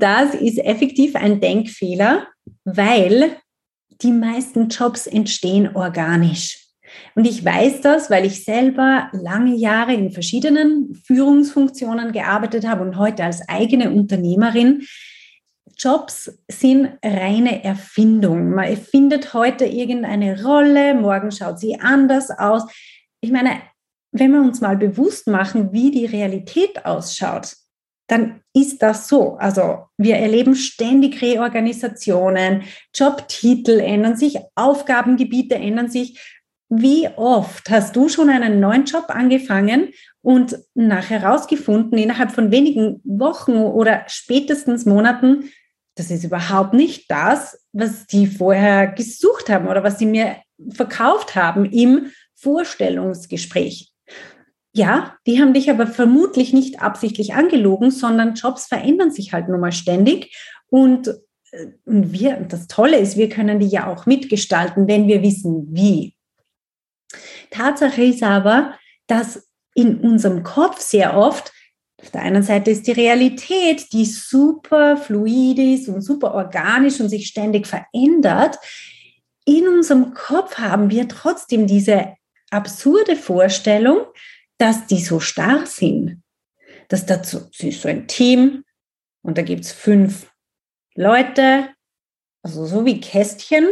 das 0.00 0.34
ist 0.34 0.58
effektiv 0.58 1.16
ein 1.16 1.40
Denkfehler, 1.40 2.28
weil 2.64 3.36
die 4.02 4.12
meisten 4.12 4.68
Jobs 4.68 5.06
entstehen 5.06 5.74
organisch. 5.74 6.68
Und 7.14 7.26
ich 7.26 7.44
weiß 7.44 7.80
das, 7.82 8.10
weil 8.10 8.24
ich 8.24 8.44
selber 8.44 9.10
lange 9.12 9.54
Jahre 9.56 9.94
in 9.94 10.10
verschiedenen 10.10 10.94
Führungsfunktionen 11.06 12.12
gearbeitet 12.12 12.66
habe 12.66 12.82
und 12.82 12.96
heute 12.96 13.24
als 13.24 13.46
eigene 13.48 13.90
Unternehmerin 13.90 14.86
Jobs 15.78 16.38
sind 16.48 16.98
reine 17.04 17.62
Erfindung. 17.62 18.50
Man 18.50 18.64
erfindet 18.64 19.32
heute 19.32 19.64
irgendeine 19.64 20.42
Rolle, 20.42 20.94
morgen 20.94 21.30
schaut 21.30 21.60
sie 21.60 21.78
anders 21.78 22.30
aus. 22.30 22.64
Ich 23.20 23.30
meine, 23.30 23.60
wenn 24.10 24.32
wir 24.32 24.40
uns 24.40 24.60
mal 24.60 24.76
bewusst 24.76 25.28
machen, 25.28 25.72
wie 25.72 25.90
die 25.90 26.06
Realität 26.06 26.84
ausschaut, 26.84 27.54
dann 28.08 28.40
ist 28.54 28.82
das 28.82 29.06
so. 29.06 29.36
Also 29.36 29.84
wir 29.98 30.16
erleben 30.16 30.56
ständig 30.56 31.20
Reorganisationen, 31.22 32.62
Jobtitel 32.94 33.78
ändern 33.78 34.16
sich, 34.16 34.38
Aufgabengebiete 34.56 35.54
ändern 35.54 35.90
sich. 35.90 36.18
Wie 36.70 37.08
oft 37.16 37.70
hast 37.70 37.94
du 37.96 38.08
schon 38.08 38.30
einen 38.30 38.60
neuen 38.60 38.84
Job 38.84 39.04
angefangen 39.08 39.90
und 40.22 40.58
nachher 40.74 41.20
herausgefunden, 41.20 41.98
innerhalb 41.98 42.32
von 42.32 42.50
wenigen 42.50 43.00
Wochen 43.04 43.56
oder 43.56 44.04
spätestens 44.08 44.84
Monaten, 44.84 45.50
das 45.98 46.12
ist 46.12 46.22
überhaupt 46.22 46.74
nicht 46.74 47.10
das, 47.10 47.60
was 47.72 48.06
die 48.06 48.28
vorher 48.28 48.86
gesucht 48.86 49.48
haben 49.48 49.66
oder 49.66 49.82
was 49.82 49.98
sie 49.98 50.06
mir 50.06 50.36
verkauft 50.70 51.34
haben 51.34 51.64
im 51.64 52.12
Vorstellungsgespräch. 52.36 53.92
Ja, 54.72 55.16
die 55.26 55.40
haben 55.40 55.54
dich 55.54 55.70
aber 55.70 55.88
vermutlich 55.88 56.52
nicht 56.52 56.80
absichtlich 56.80 57.34
angelogen, 57.34 57.90
sondern 57.90 58.34
Jobs 58.34 58.66
verändern 58.66 59.10
sich 59.10 59.32
halt 59.32 59.48
nun 59.48 59.60
mal 59.60 59.72
ständig. 59.72 60.36
Und, 60.68 61.08
äh, 61.50 61.66
und 61.84 62.12
wir, 62.12 62.36
das 62.48 62.68
Tolle 62.68 62.98
ist, 62.98 63.16
wir 63.16 63.28
können 63.28 63.58
die 63.58 63.66
ja 63.66 63.88
auch 63.88 64.06
mitgestalten, 64.06 64.86
wenn 64.86 65.08
wir 65.08 65.22
wissen, 65.22 65.66
wie. 65.72 66.14
Tatsache 67.50 68.04
ist 68.04 68.22
aber, 68.22 68.74
dass 69.08 69.48
in 69.74 69.98
unserem 69.98 70.44
Kopf 70.44 70.78
sehr 70.78 71.16
oft 71.16 71.52
Auf 72.00 72.10
der 72.12 72.22
einen 72.22 72.42
Seite 72.44 72.70
ist 72.70 72.86
die 72.86 72.92
Realität, 72.92 73.92
die 73.92 74.04
super 74.04 74.96
fluid 74.96 75.58
ist 75.58 75.88
und 75.88 76.00
super 76.00 76.34
organisch 76.34 77.00
und 77.00 77.08
sich 77.08 77.26
ständig 77.26 77.66
verändert. 77.66 78.56
In 79.44 79.66
unserem 79.66 80.14
Kopf 80.14 80.58
haben 80.58 80.90
wir 80.90 81.08
trotzdem 81.08 81.66
diese 81.66 82.14
absurde 82.50 83.16
Vorstellung, 83.16 83.98
dass 84.58 84.86
die 84.86 85.00
so 85.00 85.18
starr 85.18 85.66
sind. 85.66 86.22
Dass 86.88 87.04
dazu 87.04 87.48
ist 87.58 87.82
so 87.82 87.88
ein 87.88 88.06
Team 88.06 88.64
und 89.22 89.36
da 89.36 89.42
gibt 89.42 89.64
es 89.64 89.72
fünf 89.72 90.30
Leute, 90.94 91.68
also 92.42 92.64
so 92.66 92.84
wie 92.84 93.00
Kästchen. 93.00 93.68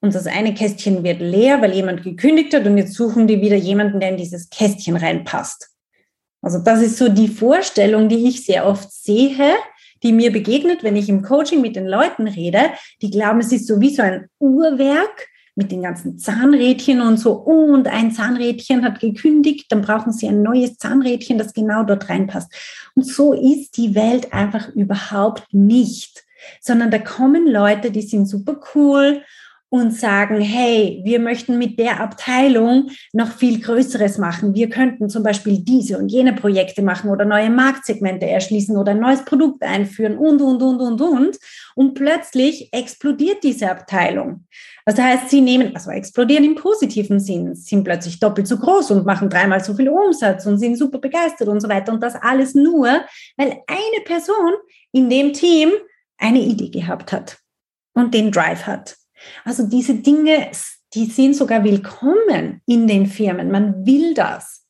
Und 0.00 0.14
das 0.14 0.26
eine 0.26 0.52
Kästchen 0.52 1.04
wird 1.04 1.20
leer, 1.20 1.62
weil 1.62 1.72
jemand 1.72 2.02
gekündigt 2.02 2.52
hat 2.54 2.66
und 2.66 2.76
jetzt 2.76 2.94
suchen 2.94 3.26
die 3.26 3.40
wieder 3.40 3.56
jemanden, 3.56 4.00
der 4.00 4.10
in 4.10 4.16
dieses 4.16 4.50
Kästchen 4.50 4.96
reinpasst. 4.96 5.71
Also 6.42 6.58
das 6.58 6.82
ist 6.82 6.98
so 6.98 7.08
die 7.08 7.28
Vorstellung, 7.28 8.08
die 8.08 8.28
ich 8.28 8.44
sehr 8.44 8.66
oft 8.66 8.92
sehe, 8.92 9.54
die 10.02 10.12
mir 10.12 10.32
begegnet, 10.32 10.82
wenn 10.82 10.96
ich 10.96 11.08
im 11.08 11.22
Coaching 11.22 11.60
mit 11.60 11.76
den 11.76 11.86
Leuten 11.86 12.26
rede. 12.26 12.70
Die 13.00 13.10
glauben, 13.10 13.40
es 13.40 13.52
ist 13.52 13.68
so 13.68 13.80
wie 13.80 13.94
so 13.94 14.02
ein 14.02 14.28
Uhrwerk 14.40 15.28
mit 15.54 15.70
den 15.70 15.82
ganzen 15.82 16.18
Zahnrädchen 16.18 17.00
und 17.00 17.18
so. 17.18 17.32
Und 17.32 17.86
ein 17.86 18.10
Zahnrädchen 18.10 18.84
hat 18.84 19.00
gekündigt, 19.00 19.70
dann 19.70 19.82
brauchen 19.82 20.12
sie 20.12 20.26
ein 20.26 20.42
neues 20.42 20.78
Zahnrädchen, 20.78 21.38
das 21.38 21.52
genau 21.52 21.84
dort 21.84 22.08
reinpasst. 22.08 22.52
Und 22.94 23.06
so 23.06 23.32
ist 23.32 23.76
die 23.76 23.94
Welt 23.94 24.32
einfach 24.32 24.68
überhaupt 24.70 25.44
nicht, 25.52 26.24
sondern 26.60 26.90
da 26.90 26.98
kommen 26.98 27.46
Leute, 27.46 27.90
die 27.92 28.02
sind 28.02 28.26
super 28.26 28.60
cool 28.74 29.22
und 29.72 29.94
sagen, 29.94 30.42
hey, 30.42 31.00
wir 31.02 31.18
möchten 31.18 31.56
mit 31.56 31.78
der 31.78 31.98
Abteilung 31.98 32.90
noch 33.14 33.32
viel 33.32 33.58
Größeres 33.58 34.18
machen. 34.18 34.54
Wir 34.54 34.68
könnten 34.68 35.08
zum 35.08 35.22
Beispiel 35.22 35.60
diese 35.60 35.96
und 35.96 36.10
jene 36.10 36.34
Projekte 36.34 36.82
machen 36.82 37.08
oder 37.08 37.24
neue 37.24 37.48
Marktsegmente 37.48 38.26
erschließen 38.26 38.76
oder 38.76 38.90
ein 38.90 39.00
neues 39.00 39.24
Produkt 39.24 39.62
einführen 39.62 40.18
und, 40.18 40.42
und, 40.42 40.60
und, 40.60 40.78
und, 40.78 41.00
und. 41.00 41.38
Und 41.74 41.94
plötzlich 41.94 42.70
explodiert 42.70 43.42
diese 43.42 43.70
Abteilung. 43.70 44.46
Das 44.84 44.98
heißt, 44.98 45.30
sie 45.30 45.40
nehmen, 45.40 45.74
also 45.74 45.90
explodieren 45.90 46.44
im 46.44 46.54
positiven 46.54 47.18
Sinn, 47.18 47.54
sind 47.54 47.82
plötzlich 47.82 48.20
doppelt 48.20 48.48
so 48.48 48.58
groß 48.58 48.90
und 48.90 49.06
machen 49.06 49.30
dreimal 49.30 49.64
so 49.64 49.72
viel 49.72 49.88
Umsatz 49.88 50.44
und 50.44 50.58
sind 50.58 50.76
super 50.76 50.98
begeistert 50.98 51.48
und 51.48 51.60
so 51.60 51.68
weiter. 51.70 51.94
Und 51.94 52.02
das 52.02 52.14
alles 52.16 52.54
nur, 52.54 52.88
weil 53.38 53.62
eine 53.66 54.04
Person 54.04 54.52
in 54.92 55.08
dem 55.08 55.32
Team 55.32 55.70
eine 56.18 56.40
Idee 56.40 56.68
gehabt 56.68 57.10
hat 57.10 57.38
und 57.94 58.12
den 58.12 58.30
Drive 58.30 58.66
hat. 58.66 58.96
Also 59.44 59.66
diese 59.66 59.94
Dinge, 59.94 60.50
die 60.94 61.06
sind 61.06 61.34
sogar 61.36 61.64
willkommen 61.64 62.60
in 62.66 62.86
den 62.86 63.06
Firmen. 63.06 63.50
Man 63.50 63.86
will 63.86 64.14
das. 64.14 64.66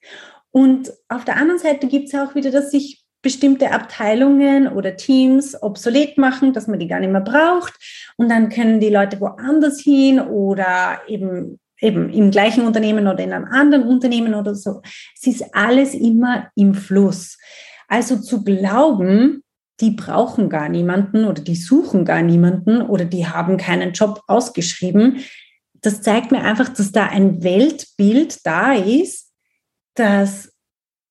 Und 0.50 0.92
auf 1.08 1.24
der 1.24 1.36
anderen 1.36 1.58
Seite 1.58 1.88
gibt 1.88 2.08
es 2.08 2.14
auch 2.14 2.34
wieder, 2.34 2.50
dass 2.50 2.70
sich 2.70 3.02
bestimmte 3.22 3.70
Abteilungen 3.70 4.68
oder 4.68 4.96
Teams 4.96 5.60
obsolet 5.62 6.18
machen, 6.18 6.52
dass 6.52 6.66
man 6.66 6.78
die 6.78 6.88
gar 6.88 7.00
nicht 7.00 7.12
mehr 7.12 7.20
braucht. 7.20 7.72
Und 8.16 8.28
dann 8.28 8.48
können 8.48 8.80
die 8.80 8.90
Leute 8.90 9.20
woanders 9.20 9.80
hin 9.80 10.20
oder 10.20 11.00
eben, 11.06 11.60
eben 11.80 12.10
im 12.10 12.30
gleichen 12.30 12.66
Unternehmen 12.66 13.06
oder 13.06 13.20
in 13.20 13.32
einem 13.32 13.46
anderen 13.46 13.84
Unternehmen 13.84 14.34
oder 14.34 14.54
so. 14.54 14.82
Es 15.14 15.26
ist 15.26 15.54
alles 15.54 15.94
immer 15.94 16.50
im 16.56 16.74
Fluss. 16.74 17.38
Also 17.88 18.16
zu 18.16 18.42
glauben, 18.42 19.41
die 19.82 19.90
brauchen 19.90 20.48
gar 20.48 20.68
niemanden 20.68 21.24
oder 21.24 21.42
die 21.42 21.56
suchen 21.56 22.04
gar 22.04 22.22
niemanden 22.22 22.82
oder 22.82 23.04
die 23.04 23.26
haben 23.26 23.56
keinen 23.56 23.92
Job 23.92 24.22
ausgeschrieben. 24.28 25.18
Das 25.74 26.00
zeigt 26.00 26.30
mir 26.30 26.42
einfach, 26.42 26.68
dass 26.68 26.92
da 26.92 27.06
ein 27.06 27.42
Weltbild 27.42 28.46
da 28.46 28.74
ist, 28.74 29.32
das 29.94 30.52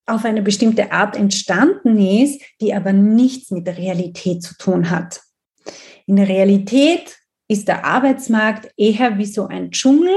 auf 0.06 0.24
eine 0.24 0.42
bestimmte 0.42 0.94
Art 0.94 1.18
entstanden 1.18 2.00
ist, 2.00 2.42
die 2.62 2.74
aber 2.74 2.94
nichts 2.94 3.52
mit 3.52 3.68
der 3.68 3.78
Realität 3.78 4.42
zu 4.42 4.58
tun 4.58 4.90
hat. 4.90 5.22
In 6.08 6.16
der 6.16 6.30
Realität 6.30 7.18
ist 7.50 7.68
der 7.68 7.86
Arbeitsmarkt 7.86 8.72
eher 8.78 9.18
wie 9.18 9.26
so 9.26 9.48
ein 9.48 9.72
Dschungel, 9.72 10.16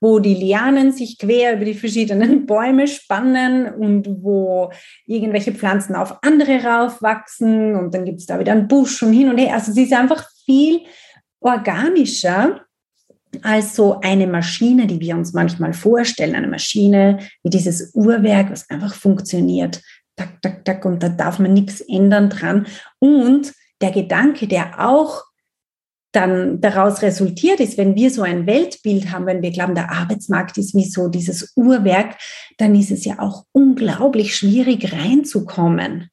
wo 0.00 0.18
die 0.18 0.34
Lianen 0.34 0.92
sich 0.92 1.18
quer 1.18 1.54
über 1.54 1.64
die 1.64 1.74
verschiedenen 1.74 2.46
Bäume 2.46 2.88
spannen 2.88 3.72
und 3.74 4.08
wo 4.22 4.72
irgendwelche 5.06 5.52
Pflanzen 5.52 5.94
auf 5.94 6.22
andere 6.22 6.64
raufwachsen 6.64 7.76
und 7.76 7.94
dann 7.94 8.04
gibt 8.04 8.20
es 8.20 8.26
da 8.26 8.38
wieder 8.38 8.52
einen 8.52 8.68
Busch 8.68 9.02
und 9.02 9.12
hin 9.12 9.28
und 9.28 9.38
her. 9.38 9.54
Also 9.54 9.72
es 9.72 9.76
ist 9.76 9.92
einfach 9.92 10.28
viel 10.44 10.80
organischer 11.40 12.62
als 13.42 13.76
so 13.76 14.00
eine 14.00 14.26
Maschine, 14.26 14.86
die 14.86 15.00
wir 15.00 15.14
uns 15.14 15.32
manchmal 15.32 15.72
vorstellen, 15.72 16.34
eine 16.34 16.48
Maschine 16.48 17.18
wie 17.42 17.50
dieses 17.50 17.94
Uhrwerk, 17.94 18.50
was 18.50 18.68
einfach 18.70 18.94
funktioniert. 18.94 19.80
Tak, 20.16 20.42
tak, 20.42 20.64
tak, 20.64 20.84
und 20.84 21.02
da 21.02 21.08
darf 21.08 21.38
man 21.38 21.52
nichts 21.52 21.80
ändern 21.80 22.28
dran. 22.28 22.66
Und 22.98 23.52
der 23.80 23.92
Gedanke, 23.92 24.48
der 24.48 24.80
auch 24.80 25.22
dann 26.12 26.60
daraus 26.60 27.02
resultiert 27.02 27.60
ist, 27.60 27.78
wenn 27.78 27.94
wir 27.94 28.10
so 28.10 28.22
ein 28.22 28.46
Weltbild 28.46 29.12
haben, 29.12 29.26
wenn 29.26 29.42
wir 29.42 29.50
glauben, 29.50 29.74
der 29.74 29.92
Arbeitsmarkt 29.92 30.58
ist 30.58 30.74
wie 30.74 30.84
so 30.84 31.08
dieses 31.08 31.52
Uhrwerk, 31.56 32.16
dann 32.58 32.74
ist 32.74 32.90
es 32.90 33.04
ja 33.04 33.20
auch 33.20 33.44
unglaublich 33.52 34.36
schwierig 34.36 34.92
reinzukommen. 34.92 36.10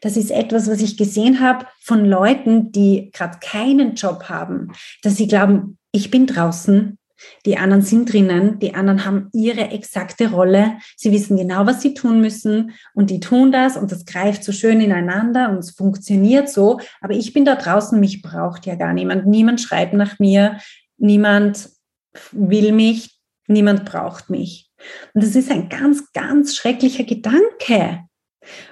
Das 0.00 0.16
ist 0.16 0.30
etwas, 0.30 0.68
was 0.68 0.80
ich 0.80 0.96
gesehen 0.96 1.40
habe 1.40 1.66
von 1.82 2.04
Leuten, 2.04 2.70
die 2.70 3.10
gerade 3.12 3.38
keinen 3.40 3.94
Job 3.94 4.24
haben, 4.28 4.72
dass 5.02 5.16
sie 5.16 5.26
glauben, 5.26 5.78
ich 5.90 6.10
bin 6.10 6.26
draußen, 6.26 6.98
die 7.46 7.56
anderen 7.56 7.82
sind 7.82 8.12
drinnen, 8.12 8.58
die 8.58 8.74
anderen 8.74 9.04
haben 9.04 9.28
ihre 9.32 9.70
exakte 9.70 10.30
Rolle. 10.30 10.78
Sie 10.96 11.12
wissen 11.12 11.36
genau, 11.36 11.66
was 11.66 11.82
sie 11.82 11.94
tun 11.94 12.20
müssen 12.20 12.72
und 12.94 13.10
die 13.10 13.20
tun 13.20 13.52
das 13.52 13.76
und 13.76 13.92
das 13.92 14.04
greift 14.04 14.44
so 14.44 14.52
schön 14.52 14.80
ineinander 14.80 15.50
und 15.50 15.58
es 15.58 15.70
funktioniert 15.70 16.48
so. 16.48 16.80
Aber 17.00 17.14
ich 17.14 17.32
bin 17.32 17.44
da 17.44 17.56
draußen, 17.56 17.98
mich 18.00 18.22
braucht 18.22 18.66
ja 18.66 18.74
gar 18.74 18.92
niemand. 18.92 19.26
Niemand 19.26 19.60
schreibt 19.60 19.94
nach 19.94 20.18
mir, 20.18 20.58
niemand 20.96 21.70
will 22.32 22.72
mich, 22.72 23.18
niemand 23.46 23.84
braucht 23.84 24.30
mich. 24.30 24.70
Und 25.14 25.22
das 25.24 25.34
ist 25.34 25.50
ein 25.50 25.68
ganz, 25.68 26.12
ganz 26.12 26.56
schrecklicher 26.56 27.04
Gedanke. 27.04 28.00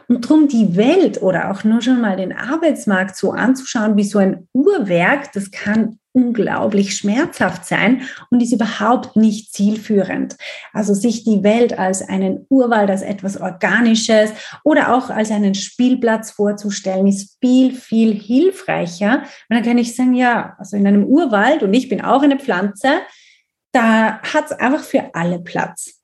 Und 0.09 0.25
darum 0.25 0.49
die 0.49 0.77
Welt 0.77 1.23
oder 1.23 1.51
auch 1.51 1.65
nur 1.65 1.81
schon 1.81 2.01
mal 2.01 2.17
den 2.17 2.33
Arbeitsmarkt 2.33 3.17
so 3.17 3.33
anzuschauen 3.33 3.97
wie 3.97 4.05
so 4.05 4.19
ein 4.19 4.49
Uhrwerk, 4.53 5.33
das 5.33 5.51
kann 5.51 5.99
unglaublich 6.13 6.97
schmerzhaft 6.97 7.65
sein 7.65 8.03
und 8.31 8.43
ist 8.43 8.53
überhaupt 8.53 9.17
nicht 9.17 9.53
zielführend. 9.53 10.37
Also 10.73 10.95
sich 10.95 11.25
die 11.25 11.43
Welt 11.43 11.79
als 11.79 12.07
einen 12.07 12.47
Urwald, 12.49 12.91
als 12.91 13.03
etwas 13.03 13.41
Organisches 13.41 14.31
oder 14.65 14.95
auch 14.95 15.11
als 15.11 15.31
einen 15.31 15.55
Spielplatz 15.55 16.31
vorzustellen, 16.31 17.07
ist 17.07 17.39
viel, 17.41 17.75
viel 17.75 18.15
hilfreicher. 18.15 19.23
Und 19.49 19.57
dann 19.57 19.63
kann 19.63 19.79
ich 19.79 19.97
sagen, 19.97 20.15
ja, 20.15 20.55
also 20.59 20.77
in 20.77 20.87
einem 20.87 21.05
Urwald 21.05 21.63
und 21.63 21.73
ich 21.75 21.89
bin 21.89 22.03
auch 22.03 22.23
eine 22.23 22.39
Pflanze, 22.39 23.01
da 23.73 24.21
hat 24.21 24.47
es 24.47 24.53
einfach 24.53 24.85
für 24.85 25.15
alle 25.15 25.39
Platz. 25.39 26.02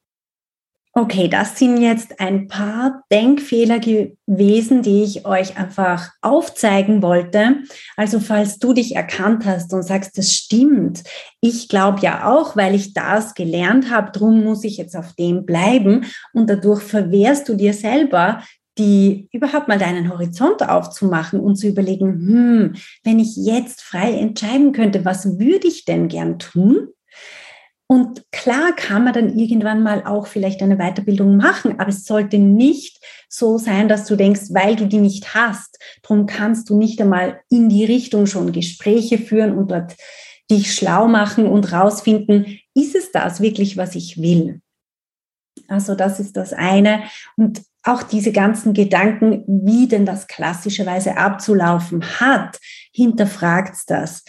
Okay, 0.98 1.28
das 1.28 1.56
sind 1.56 1.80
jetzt 1.80 2.18
ein 2.18 2.48
paar 2.48 3.04
Denkfehler 3.12 3.78
gewesen, 3.78 4.82
die 4.82 5.04
ich 5.04 5.24
euch 5.24 5.56
einfach 5.56 6.10
aufzeigen 6.22 7.02
wollte. 7.02 7.58
Also 7.96 8.18
falls 8.18 8.58
du 8.58 8.72
dich 8.72 8.96
erkannt 8.96 9.46
hast 9.46 9.72
und 9.72 9.84
sagst, 9.84 10.18
das 10.18 10.32
stimmt, 10.32 11.04
ich 11.40 11.68
glaube 11.68 12.00
ja 12.00 12.26
auch, 12.26 12.56
weil 12.56 12.74
ich 12.74 12.94
das 12.94 13.34
gelernt 13.34 13.92
habe, 13.92 14.10
drum 14.10 14.42
muss 14.42 14.64
ich 14.64 14.76
jetzt 14.76 14.96
auf 14.96 15.12
dem 15.12 15.46
bleiben 15.46 16.04
und 16.32 16.50
dadurch 16.50 16.82
verwehrst 16.82 17.48
du 17.48 17.54
dir 17.54 17.74
selber 17.74 18.42
die 18.76 19.28
überhaupt 19.32 19.66
mal 19.66 19.78
deinen 19.78 20.08
Horizont 20.08 20.62
aufzumachen 20.68 21.40
und 21.40 21.56
zu 21.56 21.66
überlegen, 21.66 22.12
hm, 22.12 22.74
wenn 23.04 23.18
ich 23.18 23.36
jetzt 23.36 23.82
frei 23.82 24.14
entscheiden 24.14 24.72
könnte, 24.72 25.04
was 25.04 25.38
würde 25.38 25.66
ich 25.66 25.84
denn 25.84 26.08
gern 26.08 26.38
tun? 26.38 26.88
Und 27.90 28.30
klar 28.32 28.76
kann 28.76 29.04
man 29.04 29.14
dann 29.14 29.38
irgendwann 29.38 29.82
mal 29.82 30.04
auch 30.04 30.26
vielleicht 30.26 30.62
eine 30.62 30.76
Weiterbildung 30.76 31.38
machen, 31.38 31.80
aber 31.80 31.88
es 31.88 32.04
sollte 32.04 32.36
nicht 32.36 33.02
so 33.30 33.56
sein, 33.56 33.88
dass 33.88 34.04
du 34.04 34.14
denkst, 34.14 34.50
weil 34.50 34.76
du 34.76 34.86
die 34.86 34.98
nicht 34.98 35.34
hast, 35.34 35.78
darum 36.02 36.26
kannst 36.26 36.68
du 36.68 36.76
nicht 36.76 37.00
einmal 37.00 37.40
in 37.48 37.70
die 37.70 37.86
Richtung 37.86 38.26
schon 38.26 38.52
Gespräche 38.52 39.16
führen 39.16 39.56
und 39.56 39.70
dort 39.70 39.96
dich 40.50 40.74
schlau 40.74 41.08
machen 41.08 41.46
und 41.46 41.72
rausfinden, 41.72 42.58
ist 42.74 42.94
es 42.94 43.10
das 43.10 43.40
wirklich, 43.40 43.78
was 43.78 43.94
ich 43.94 44.20
will? 44.20 44.60
Also 45.66 45.94
das 45.94 46.20
ist 46.20 46.36
das 46.36 46.52
eine. 46.52 47.04
Und 47.36 47.62
auch 47.84 48.02
diese 48.02 48.32
ganzen 48.32 48.74
Gedanken, 48.74 49.44
wie 49.46 49.88
denn 49.88 50.04
das 50.04 50.26
klassischerweise 50.26 51.16
abzulaufen 51.16 52.20
hat, 52.20 52.58
hinterfragt 52.92 53.76
das. 53.86 54.24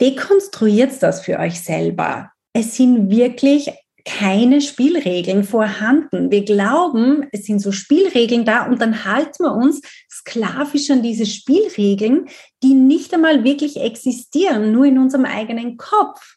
Dekonstruiert 0.00 1.00
das 1.00 1.20
für 1.20 1.38
euch 1.38 1.60
selber 1.60 2.32
es 2.56 2.74
sind 2.74 3.10
wirklich 3.10 3.70
keine 4.06 4.62
Spielregeln 4.62 5.44
vorhanden. 5.44 6.30
Wir 6.30 6.42
glauben, 6.42 7.26
es 7.32 7.44
sind 7.44 7.58
so 7.58 7.70
Spielregeln 7.70 8.46
da 8.46 8.64
und 8.64 8.80
dann 8.80 9.04
halten 9.04 9.44
wir 9.44 9.52
uns 9.52 9.82
sklavisch 10.10 10.90
an 10.90 11.02
diese 11.02 11.26
Spielregeln, 11.26 12.28
die 12.62 12.72
nicht 12.72 13.12
einmal 13.12 13.44
wirklich 13.44 13.76
existieren, 13.78 14.72
nur 14.72 14.86
in 14.86 14.98
unserem 14.98 15.26
eigenen 15.26 15.76
Kopf. 15.76 16.36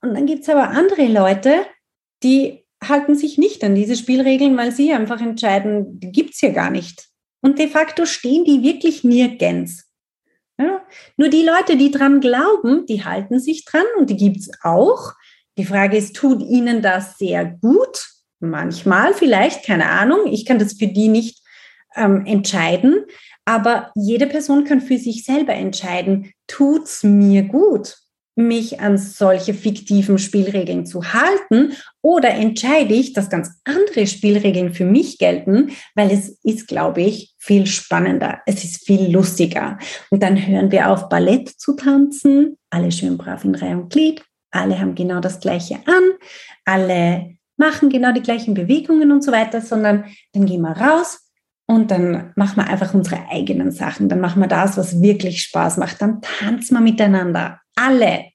Und 0.00 0.14
dann 0.14 0.26
gibt 0.26 0.42
es 0.42 0.48
aber 0.48 0.70
andere 0.70 1.06
Leute, 1.06 1.66
die 2.24 2.64
halten 2.82 3.14
sich 3.14 3.38
nicht 3.38 3.62
an 3.62 3.76
diese 3.76 3.94
Spielregeln, 3.94 4.56
weil 4.56 4.72
sie 4.72 4.92
einfach 4.92 5.20
entscheiden, 5.20 6.00
die 6.00 6.10
gibt 6.10 6.34
es 6.34 6.40
hier 6.40 6.52
gar 6.52 6.70
nicht. 6.70 7.10
Und 7.42 7.60
de 7.60 7.68
facto 7.68 8.06
stehen 8.06 8.44
die 8.44 8.64
wirklich 8.64 9.04
nirgends. 9.04 9.88
Ja? 10.58 10.84
Nur 11.16 11.28
die 11.28 11.44
Leute, 11.44 11.76
die 11.76 11.90
dran 11.90 12.20
glauben, 12.20 12.86
die 12.86 13.04
halten 13.04 13.38
sich 13.40 13.64
dran 13.64 13.86
und 13.98 14.10
die 14.10 14.16
gibt 14.16 14.38
es 14.38 14.50
auch. 14.62 15.12
Die 15.58 15.64
Frage 15.64 15.96
ist, 15.96 16.14
tut 16.14 16.40
ihnen 16.40 16.82
das 16.82 17.18
sehr 17.18 17.44
gut? 17.44 18.06
Manchmal 18.40 19.12
vielleicht, 19.12 19.66
keine 19.66 19.86
Ahnung. 19.86 20.20
Ich 20.30 20.46
kann 20.46 20.60
das 20.60 20.74
für 20.74 20.86
die 20.86 21.08
nicht 21.08 21.42
ähm, 21.96 22.24
entscheiden. 22.24 23.04
Aber 23.44 23.90
jede 23.96 24.26
Person 24.26 24.64
kann 24.64 24.80
für 24.80 24.98
sich 24.98 25.24
selber 25.24 25.54
entscheiden, 25.54 26.32
tut 26.46 26.84
es 26.84 27.02
mir 27.02 27.42
gut, 27.42 27.96
mich 28.36 28.78
an 28.78 28.98
solche 28.98 29.52
fiktiven 29.52 30.18
Spielregeln 30.18 30.86
zu 30.86 31.12
halten 31.12 31.72
oder 32.02 32.30
entscheide 32.30 32.94
ich, 32.94 33.12
dass 33.12 33.30
ganz 33.30 33.50
andere 33.64 34.06
Spielregeln 34.06 34.74
für 34.74 34.84
mich 34.84 35.18
gelten, 35.18 35.72
weil 35.96 36.12
es 36.12 36.38
ist, 36.44 36.68
glaube 36.68 37.00
ich, 37.00 37.34
viel 37.38 37.66
spannender, 37.66 38.42
es 38.46 38.62
ist 38.62 38.86
viel 38.86 39.10
lustiger. 39.10 39.78
Und 40.10 40.22
dann 40.22 40.46
hören 40.46 40.70
wir 40.70 40.90
auf, 40.90 41.08
Ballett 41.08 41.48
zu 41.48 41.74
tanzen, 41.74 42.58
alle 42.70 42.92
schön 42.92 43.18
brav 43.18 43.44
in 43.44 43.56
Reihe 43.56 43.76
und 43.76 43.90
Glied, 43.90 44.22
alle 44.50 44.78
haben 44.78 44.94
genau 44.94 45.20
das 45.20 45.40
gleiche 45.40 45.76
an, 45.86 46.02
alle 46.64 47.36
machen 47.56 47.90
genau 47.90 48.12
die 48.12 48.22
gleichen 48.22 48.54
Bewegungen 48.54 49.12
und 49.12 49.22
so 49.22 49.32
weiter, 49.32 49.60
sondern 49.60 50.04
dann 50.32 50.46
gehen 50.46 50.62
wir 50.62 50.72
raus, 50.72 51.28
und 51.70 51.90
dann 51.90 52.32
machen 52.34 52.56
wir 52.56 52.66
einfach 52.66 52.94
unsere 52.94 53.28
eigenen 53.28 53.72
Sachen. 53.72 54.08
Dann 54.08 54.20
machen 54.20 54.40
wir 54.40 54.48
das, 54.48 54.78
was 54.78 55.02
wirklich 55.02 55.42
Spaß 55.42 55.76
macht. 55.76 56.00
Dann 56.00 56.22
tanzen 56.22 56.74
wir 56.74 56.80
miteinander. 56.80 57.60
Alle. 57.76 58.30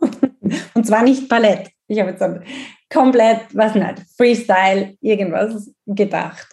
Und 0.74 0.86
zwar 0.86 1.02
nicht 1.02 1.28
Ballett. 1.28 1.70
Ich 1.88 1.98
habe 1.98 2.10
jetzt 2.10 2.24
komplett, 2.88 3.40
was 3.52 3.74
nicht, 3.74 4.02
Freestyle, 4.16 4.96
irgendwas 5.00 5.68
gedacht. 5.84 6.46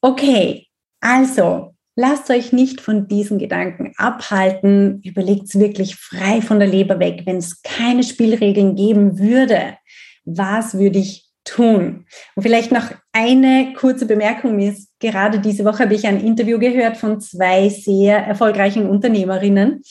Okay, 0.00 0.66
also 1.00 1.75
lasst 1.96 2.30
euch 2.30 2.52
nicht 2.52 2.80
von 2.80 3.08
diesen 3.08 3.38
Gedanken 3.38 3.92
abhalten. 3.96 5.00
Überlegt 5.02 5.46
es 5.48 5.58
wirklich 5.58 5.96
frei 5.96 6.40
von 6.42 6.60
der 6.60 6.68
Leber 6.68 7.00
weg. 7.00 7.22
Wenn 7.24 7.38
es 7.38 7.62
keine 7.62 8.04
Spielregeln 8.04 8.76
geben 8.76 9.18
würde, 9.18 9.76
was 10.24 10.78
würde 10.78 10.98
ich 10.98 11.26
tun. 11.44 12.06
Und 12.34 12.42
vielleicht 12.42 12.72
noch 12.72 12.90
eine 13.12 13.72
kurze 13.74 14.06
Bemerkung 14.06 14.60
ist, 14.60 14.90
gerade 15.00 15.40
diese 15.40 15.64
Woche 15.64 15.84
habe 15.84 15.94
ich 15.94 16.06
ein 16.06 16.20
Interview 16.20 16.58
gehört 16.58 16.96
von 16.96 17.20
zwei 17.20 17.68
sehr 17.68 18.18
erfolgreichen 18.18 18.88
Unternehmerinnen. 18.88 19.82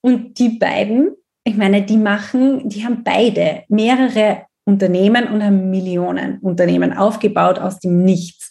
Und 0.00 0.38
die 0.38 0.50
beiden, 0.50 1.10
ich 1.44 1.56
meine, 1.56 1.82
die 1.82 1.96
machen, 1.96 2.68
die 2.68 2.84
haben 2.84 3.02
beide 3.04 3.64
mehrere 3.68 4.46
Unternehmen 4.64 5.28
und 5.28 5.42
haben 5.42 5.70
Millionen 5.70 6.38
Unternehmen 6.38 6.92
aufgebaut 6.92 7.58
aus 7.58 7.80
dem 7.80 8.02
Nichts. 8.02 8.50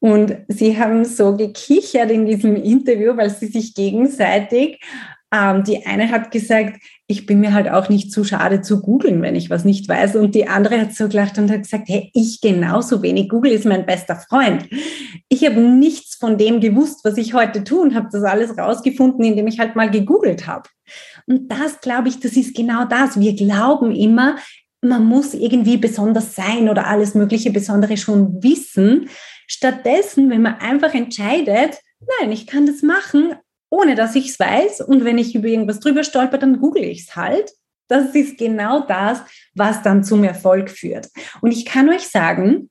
Und 0.00 0.36
sie 0.48 0.78
haben 0.78 1.04
so 1.04 1.36
gekichert 1.36 2.10
in 2.10 2.26
diesem 2.26 2.56
Interview, 2.56 3.16
weil 3.16 3.30
sie 3.30 3.46
sich 3.46 3.74
gegenseitig 3.74 4.80
ähm, 5.34 5.64
die 5.64 5.84
eine 5.84 6.10
hat 6.10 6.30
gesagt, 6.30 6.80
ich 7.08 7.26
bin 7.26 7.40
mir 7.40 7.52
halt 7.52 7.68
auch 7.68 7.88
nicht 7.88 8.12
zu 8.12 8.22
schade 8.22 8.62
zu 8.62 8.80
googeln, 8.80 9.20
wenn 9.20 9.34
ich 9.34 9.50
was 9.50 9.64
nicht 9.64 9.88
weiß. 9.88 10.14
Und 10.14 10.34
die 10.34 10.46
andere 10.46 10.80
hat 10.80 10.94
so 10.94 11.08
gelacht 11.08 11.38
und 11.38 11.50
hat 11.50 11.64
gesagt, 11.64 11.88
hey, 11.88 12.10
ich 12.14 12.40
genauso 12.40 13.02
wenig. 13.02 13.28
Google 13.28 13.50
ist 13.50 13.66
mein 13.66 13.84
bester 13.84 14.16
Freund. 14.16 14.68
Ich 15.28 15.44
habe 15.44 15.60
nichts 15.60 16.14
von 16.14 16.38
dem 16.38 16.60
gewusst, 16.60 17.00
was 17.04 17.16
ich 17.16 17.34
heute 17.34 17.64
tue 17.64 17.80
und 17.80 17.94
habe 17.96 18.08
das 18.12 18.22
alles 18.22 18.56
rausgefunden, 18.56 19.24
indem 19.24 19.48
ich 19.48 19.58
halt 19.58 19.74
mal 19.74 19.90
gegoogelt 19.90 20.46
habe. 20.46 20.68
Und 21.26 21.50
das, 21.50 21.80
glaube 21.80 22.08
ich, 22.08 22.20
das 22.20 22.36
ist 22.36 22.54
genau 22.54 22.84
das. 22.84 23.18
Wir 23.18 23.34
glauben 23.34 23.92
immer, 23.92 24.36
man 24.84 25.04
muss 25.04 25.34
irgendwie 25.34 25.76
besonders 25.76 26.34
sein 26.34 26.68
oder 26.68 26.86
alles 26.86 27.14
mögliche 27.14 27.50
Besondere 27.50 27.96
schon 27.96 28.42
wissen. 28.42 29.08
Stattdessen, 29.46 30.30
wenn 30.30 30.42
man 30.42 30.56
einfach 30.56 30.94
entscheidet, 30.94 31.78
nein, 32.20 32.32
ich 32.32 32.46
kann 32.46 32.66
das 32.66 32.82
machen, 32.82 33.34
ohne 33.70 33.94
dass 33.94 34.14
ich 34.14 34.28
es 34.28 34.38
weiß. 34.38 34.82
Und 34.82 35.04
wenn 35.04 35.18
ich 35.18 35.34
über 35.34 35.48
irgendwas 35.48 35.80
drüber 35.80 36.04
stolper, 36.04 36.38
dann 36.38 36.60
google 36.60 36.84
ich 36.84 37.08
es 37.08 37.16
halt. 37.16 37.52
Das 37.88 38.14
ist 38.14 38.38
genau 38.38 38.80
das, 38.86 39.22
was 39.54 39.82
dann 39.82 40.04
zum 40.04 40.24
Erfolg 40.24 40.70
führt. 40.70 41.08
Und 41.40 41.50
ich 41.50 41.64
kann 41.64 41.88
euch 41.88 42.08
sagen, 42.08 42.70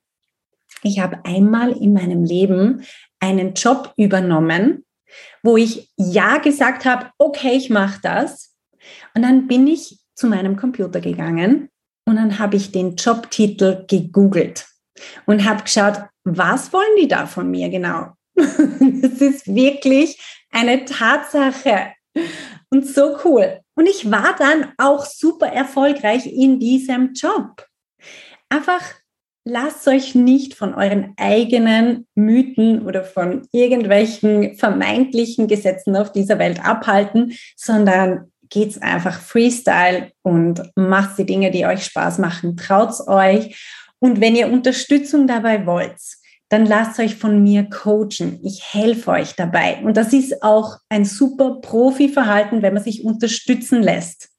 ich 0.81 0.99
habe 0.99 1.23
einmal 1.23 1.71
in 1.71 1.93
meinem 1.93 2.23
Leben 2.23 2.83
einen 3.19 3.53
Job 3.53 3.93
übernommen, 3.95 4.85
wo 5.43 5.57
ich 5.57 5.91
ja 5.97 6.37
gesagt 6.37 6.85
habe, 6.85 7.11
okay, 7.17 7.55
ich 7.55 7.69
mache 7.69 7.99
das. 8.01 8.55
Und 9.15 9.21
dann 9.21 9.47
bin 9.47 9.67
ich 9.67 9.99
zu 10.15 10.27
meinem 10.27 10.57
Computer 10.57 10.99
gegangen 10.99 11.69
und 12.05 12.15
dann 12.15 12.39
habe 12.39 12.55
ich 12.55 12.71
den 12.71 12.95
Jobtitel 12.95 13.85
gegoogelt 13.87 14.67
und 15.25 15.45
habe 15.45 15.63
geschaut, 15.63 16.03
was 16.23 16.71
wollen 16.73 16.95
die 16.99 17.07
da 17.07 17.25
von 17.25 17.49
mir 17.49 17.69
genau? 17.69 18.13
Es 18.35 19.21
ist 19.21 19.53
wirklich 19.53 20.17
eine 20.49 20.85
Tatsache. 20.85 21.93
Und 22.69 22.87
so 22.87 23.17
cool. 23.25 23.59
Und 23.75 23.87
ich 23.87 24.09
war 24.09 24.35
dann 24.37 24.71
auch 24.77 25.05
super 25.05 25.47
erfolgreich 25.47 26.25
in 26.25 26.59
diesem 26.59 27.13
Job. 27.13 27.67
Einfach 28.49 28.81
lasst 29.45 29.87
euch 29.87 30.15
nicht 30.15 30.53
von 30.53 30.73
euren 30.73 31.13
eigenen 31.17 32.07
Mythen 32.15 32.85
oder 32.85 33.03
von 33.03 33.47
irgendwelchen 33.51 34.55
vermeintlichen 34.55 35.47
Gesetzen 35.47 35.95
auf 35.95 36.11
dieser 36.11 36.39
Welt 36.39 36.63
abhalten, 36.63 37.33
sondern 37.55 38.31
geht's 38.53 38.79
einfach 38.79 39.19
Freestyle 39.19 40.11
und 40.21 40.61
macht 40.75 41.17
die 41.17 41.25
Dinge, 41.25 41.49
die 41.49 41.65
euch 41.65 41.83
Spaß 41.85 42.19
machen. 42.19 42.55
Traut's 42.55 43.05
euch. 43.07 43.59
Und 43.99 44.21
wenn 44.21 44.35
ihr 44.35 44.51
Unterstützung 44.51 45.25
dabei 45.25 45.65
wollt, 45.65 45.97
dann 46.49 46.67
lasst 46.67 46.99
euch 46.99 47.15
von 47.15 47.41
mir 47.41 47.63
coachen. 47.63 48.39
Ich 48.43 48.73
helfe 48.73 49.09
euch 49.09 49.33
dabei. 49.35 49.81
Und 49.83 49.97
das 49.97 50.13
ist 50.13 50.43
auch 50.43 50.77
ein 50.87 51.03
super 51.03 51.61
Profi-Verhalten, 51.61 52.61
wenn 52.61 52.75
man 52.75 52.83
sich 52.83 53.03
unterstützen 53.03 53.81
lässt. 53.81 54.29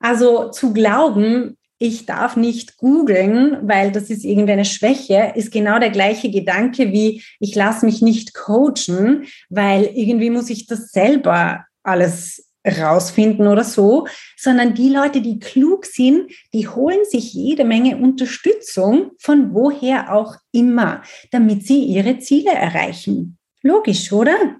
Also 0.00 0.50
zu 0.50 0.72
glauben, 0.72 1.56
ich 1.78 2.04
darf 2.04 2.36
nicht 2.36 2.78
googeln, 2.78 3.58
weil 3.62 3.92
das 3.92 4.10
ist 4.10 4.24
irgendwie 4.24 4.54
eine 4.54 4.64
Schwäche, 4.64 5.34
ist 5.36 5.52
genau 5.52 5.78
der 5.78 5.90
gleiche 5.90 6.30
Gedanke 6.30 6.90
wie 6.90 7.22
ich 7.38 7.54
lasse 7.54 7.86
mich 7.86 8.02
nicht 8.02 8.34
coachen, 8.34 9.26
weil 9.50 9.84
irgendwie 9.94 10.30
muss 10.30 10.50
ich 10.50 10.66
das 10.66 10.90
selber 10.90 11.64
alles 11.84 12.45
rausfinden 12.66 13.46
oder 13.46 13.64
so, 13.64 14.06
sondern 14.36 14.74
die 14.74 14.88
Leute, 14.88 15.20
die 15.20 15.38
klug 15.38 15.86
sind, 15.86 16.30
die 16.52 16.68
holen 16.68 17.04
sich 17.08 17.32
jede 17.32 17.64
Menge 17.64 17.96
Unterstützung 17.96 19.12
von 19.18 19.54
woher 19.54 20.14
auch 20.14 20.34
immer, 20.52 21.02
damit 21.30 21.66
sie 21.66 21.84
ihre 21.84 22.18
Ziele 22.18 22.52
erreichen. 22.52 23.38
Logisch, 23.62 24.12
oder? 24.12 24.56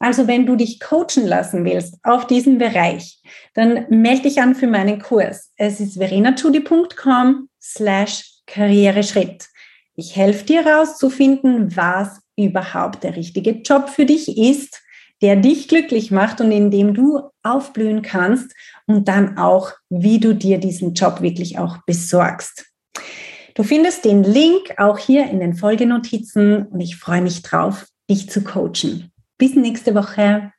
Also 0.00 0.28
wenn 0.28 0.46
du 0.46 0.54
dich 0.54 0.78
coachen 0.78 1.26
lassen 1.26 1.64
willst 1.64 1.96
auf 2.04 2.26
diesem 2.26 2.58
Bereich, 2.58 3.20
dann 3.54 3.86
melde 3.88 4.22
dich 4.22 4.40
an 4.40 4.54
für 4.54 4.68
meinen 4.68 5.00
Kurs. 5.00 5.50
Es 5.56 5.80
ist 5.80 5.98
verenachudi.com 5.98 7.48
slash 7.60 8.24
Karriereschritt. 8.46 9.46
Ich 9.96 10.14
helfe 10.14 10.44
dir 10.44 10.64
herauszufinden, 10.64 11.76
was 11.76 12.20
überhaupt 12.36 13.02
der 13.02 13.16
richtige 13.16 13.50
Job 13.50 13.88
für 13.88 14.06
dich 14.06 14.38
ist 14.38 14.80
der 15.22 15.36
dich 15.36 15.68
glücklich 15.68 16.10
macht 16.10 16.40
und 16.40 16.52
in 16.52 16.70
dem 16.70 16.94
du 16.94 17.22
aufblühen 17.42 18.02
kannst 18.02 18.54
und 18.86 19.08
dann 19.08 19.38
auch, 19.38 19.72
wie 19.88 20.20
du 20.20 20.34
dir 20.34 20.58
diesen 20.58 20.94
Job 20.94 21.20
wirklich 21.20 21.58
auch 21.58 21.78
besorgst. 21.86 22.66
Du 23.54 23.64
findest 23.64 24.04
den 24.04 24.22
Link 24.22 24.74
auch 24.76 24.98
hier 24.98 25.28
in 25.28 25.40
den 25.40 25.54
Folgenotizen 25.54 26.66
und 26.66 26.80
ich 26.80 26.96
freue 26.96 27.22
mich 27.22 27.42
drauf, 27.42 27.86
dich 28.08 28.30
zu 28.30 28.42
coachen. 28.42 29.10
Bis 29.36 29.56
nächste 29.56 29.94
Woche. 29.94 30.52